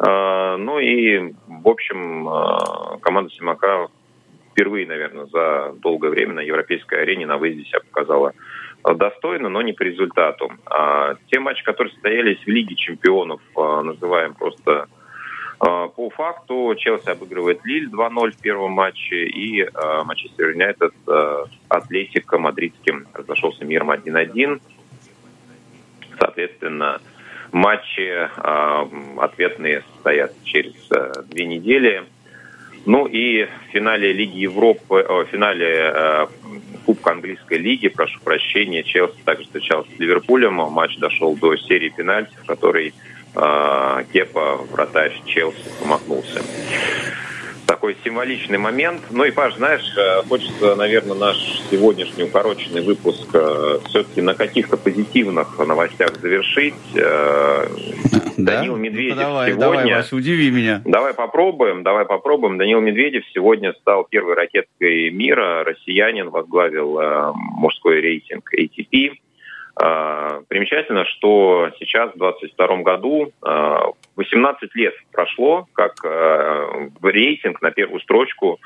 Ну 0.00 0.78
и, 0.78 1.34
в 1.48 1.68
общем, 1.68 2.28
команда 3.00 3.32
Симака 3.32 3.88
впервые, 4.52 4.86
наверное, 4.86 5.26
за 5.26 5.74
долгое 5.80 6.10
время 6.10 6.34
на 6.34 6.40
европейской 6.40 7.02
арене 7.02 7.26
на 7.26 7.36
выезде 7.36 7.64
себя 7.64 7.80
показала 7.80 8.32
достойно, 8.84 9.48
но 9.48 9.60
не 9.60 9.72
по 9.72 9.82
результату. 9.82 10.52
Те 11.32 11.40
матчи, 11.40 11.64
которые 11.64 11.92
состоялись 11.94 12.38
в 12.38 12.46
Лиге 12.46 12.76
чемпионов, 12.76 13.40
называем 13.56 14.34
просто 14.34 14.82
а, 14.82 14.97
по 15.58 16.10
факту 16.10 16.74
Челси 16.76 17.10
обыгрывает 17.10 17.64
Лиль 17.64 17.88
2-0 17.88 18.30
в 18.30 18.36
первом 18.40 18.72
матче, 18.72 19.26
и 19.26 19.62
э, 19.62 19.68
Манчестер 20.04 20.50
Юнайтед 20.50 20.92
э, 21.06 21.44
Атлетико 21.68 22.38
мадридским 22.38 23.06
разошелся 23.12 23.64
миром 23.64 23.90
1-1. 23.90 24.60
Соответственно, 26.18 27.00
матчи 27.50 28.08
э, 28.08 28.86
ответные 29.18 29.82
состоят 29.92 30.32
через 30.44 30.74
э, 30.92 31.22
две 31.28 31.46
недели. 31.46 32.04
Ну 32.86 33.06
и 33.06 33.44
в 33.44 33.72
финале 33.72 34.12
Лиги 34.12 34.38
Европы, 34.38 35.00
о, 35.00 35.24
в 35.24 35.28
финале 35.28 35.92
э, 35.94 36.26
Кубка 36.86 37.10
Английской 37.12 37.58
лиги, 37.58 37.88
прошу 37.88 38.20
прощения, 38.20 38.82
Челси 38.82 39.18
также 39.24 39.44
встречался 39.44 39.90
с 39.90 39.98
Ливерпулем. 39.98 40.54
Матч 40.54 40.96
дошел 40.98 41.36
до 41.36 41.56
серии 41.56 41.88
пенальти, 41.90 42.34
в 42.42 42.46
которой 42.46 42.88
э, 42.88 42.92
Кепа, 43.34 44.56
вратарь 44.70 45.20
Челси, 45.26 45.70
помахнулся. 45.80 46.42
Такой 47.68 47.98
символичный 48.02 48.56
момент. 48.56 49.02
Ну 49.10 49.24
и, 49.24 49.30
Паш, 49.30 49.56
знаешь, 49.56 49.84
э, 49.94 50.22
хочется, 50.26 50.74
наверное, 50.74 51.14
наш 51.14 51.36
сегодняшний 51.70 52.24
укороченный 52.24 52.80
выпуск 52.80 53.28
э, 53.34 53.78
все-таки 53.84 54.22
на 54.22 54.34
каких-то 54.34 54.78
позитивных 54.78 55.58
новостях 55.58 56.16
завершить. 56.16 56.74
Э, 56.94 57.66
да? 58.38 58.60
Данил 58.60 58.76
Медведев 58.76 59.16
ну, 59.16 59.22
давай, 59.22 59.50
сегодня... 59.50 59.60
Давай, 59.60 59.94
Вася, 59.96 60.16
удиви 60.16 60.50
меня. 60.50 60.80
Давай 60.86 61.12
попробуем, 61.12 61.82
давай 61.82 62.06
попробуем. 62.06 62.56
Данил 62.56 62.80
Медведев 62.80 63.24
сегодня 63.34 63.74
стал 63.74 64.04
первой 64.04 64.34
ракеткой 64.34 65.10
мира. 65.10 65.62
Россиянин 65.62 66.30
возглавил 66.30 67.34
мужской 67.34 68.00
рейтинг 68.00 68.50
ATP. 68.54 69.12
А, 69.80 70.40
примечательно, 70.48 71.04
что 71.04 71.70
сейчас, 71.78 72.12
в 72.12 72.18
2022 72.18 72.82
году, 72.82 73.32
18 74.16 74.62
а, 74.62 74.78
лет 74.78 74.94
прошло, 75.12 75.66
как 75.72 76.04
а, 76.04 76.88
в 77.00 77.04
рейтинг 77.06 77.62
на 77.62 77.70
первую 77.70 78.00
строчку 78.00 78.58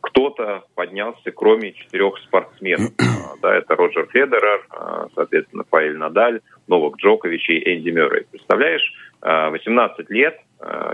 кто-то 0.00 0.64
поднялся, 0.74 1.30
кроме 1.32 1.72
четырех 1.72 2.18
спортсменов. 2.18 2.92
Да, 3.42 3.56
это 3.56 3.74
Роджер 3.74 4.06
Федерер, 4.12 4.66
соответственно, 5.14 5.64
Павел 5.64 5.96
Надаль, 5.96 6.42
Новак 6.68 6.98
Джокович 6.98 7.48
и 7.48 7.74
Энди 7.74 7.88
Мюррей. 7.88 8.26
Представляешь, 8.30 8.82
18 9.22 10.10
лет 10.10 10.38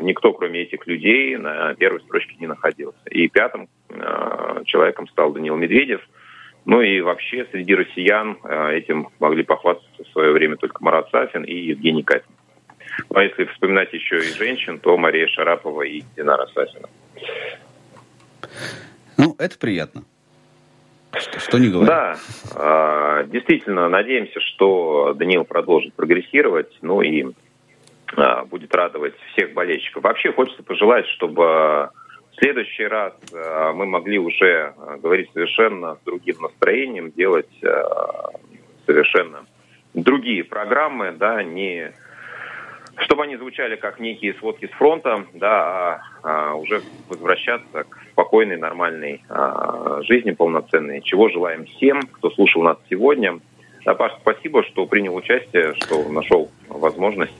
никто, 0.01 0.33
кроме 0.33 0.61
этих 0.61 0.87
людей, 0.87 1.37
на 1.39 1.75
первой 1.75 1.99
строчке 2.03 2.37
не 2.39 2.47
находился. 2.47 3.01
И 3.11 3.27
пятым 3.27 3.69
человеком 4.65 5.09
стал 5.09 5.33
Данил 5.33 5.57
Медведев– 5.57 6.03
ну 6.67 6.81
и 6.81 7.01
вообще 7.01 7.47
среди 7.53 7.77
россиян 7.77 8.39
э, 8.43 8.75
этим 8.75 9.09
могли 9.21 9.45
похвастаться 9.45 10.03
в 10.03 10.09
свое 10.09 10.33
время 10.33 10.57
только 10.57 10.83
Марат 10.83 11.09
Сафин 11.11 11.45
и 11.45 11.55
Евгений 11.55 12.03
Катин. 12.03 12.27
Ну 13.09 13.19
а 13.19 13.23
если 13.23 13.45
вспоминать 13.45 13.93
еще 13.93 14.19
и 14.19 14.33
женщин, 14.35 14.81
то 14.81 14.97
Мария 14.97 15.29
Шарапова 15.29 15.83
и 15.83 16.03
Динара 16.17 16.47
Сафина. 16.49 16.89
Ну, 19.17 19.37
это 19.39 19.57
приятно. 19.59 20.03
Что, 21.15 21.39
что 21.39 21.59
не 21.59 21.69
говорю. 21.69 21.87
Да, 21.87 22.17
э, 22.57 23.27
действительно, 23.29 23.89
надеемся, 23.89 24.41
что 24.41 25.15
Даниил 25.15 25.45
продолжит 25.45 25.95
прогрессировать, 25.95 26.77
ну 26.83 27.01
и 27.01 27.27
э, 28.17 28.45
будет 28.51 28.75
радовать 28.75 29.15
всех 29.33 29.55
болельщиков. 29.55 30.03
Вообще 30.03 30.33
хочется 30.33 30.65
пожелать, 30.65 31.07
чтобы 31.07 31.91
следующий 32.39 32.87
раз 32.87 33.15
э, 33.33 33.73
мы 33.75 33.87
могли 33.87 34.19
уже 34.19 34.75
э, 34.77 34.97
говорить 35.03 35.31
совершенно 35.33 35.97
с 35.97 35.99
другим 36.05 36.37
настроением, 36.41 37.11
делать 37.11 37.51
э, 37.63 37.83
совершенно 38.87 39.47
другие 39.95 40.45
программы, 40.45 41.13
да, 41.13 41.43
не 41.43 41.93
чтобы 42.99 43.25
они 43.25 43.37
звучали 43.37 43.77
как 43.77 44.01
некие 44.01 44.35
сводки 44.35 44.67
с 44.67 44.71
фронта, 44.71 45.25
да, 45.35 46.01
а, 46.23 46.51
а 46.51 46.55
уже 46.55 46.83
возвращаться 47.09 47.85
к 47.85 47.99
спокойной, 48.13 48.57
нормальной 48.57 49.23
а, 49.29 50.01
жизни 50.03 50.31
полноценной. 50.31 51.03
Чего 51.03 51.29
желаем 51.29 51.67
всем, 51.67 52.01
кто 52.01 52.31
слушал 52.31 52.63
нас 52.63 52.79
сегодня. 52.89 53.39
Да, 53.85 53.95
Паш, 53.95 54.13
спасибо, 54.21 54.65
что 54.65 54.87
принял 54.87 55.15
участие, 55.15 55.75
что 55.75 56.09
нашел 56.09 56.51
возможность. 56.69 57.35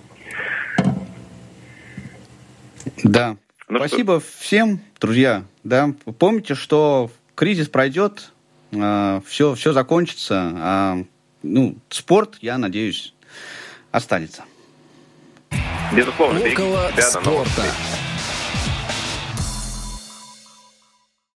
Да. 3.03 3.37
Ну 3.69 3.79
спасибо 3.79 4.21
что... 4.21 4.29
всем, 4.39 4.81
друзья. 5.01 5.45
Да, 5.65 5.93
помните, 6.19 6.55
что 6.55 7.11
кризис 7.35 7.69
пройдет, 7.69 8.31
э, 8.71 9.21
все, 9.27 9.55
все 9.55 9.73
закончится. 9.73 10.53
А, 10.55 10.99
ну, 11.43 11.77
спорт, 11.89 12.37
я 12.41 12.59
надеюсь, 12.59 13.13
останется. 13.91 14.45
Безусловно, 15.93 16.41
Около 16.41 16.91
спорта. 17.01 17.63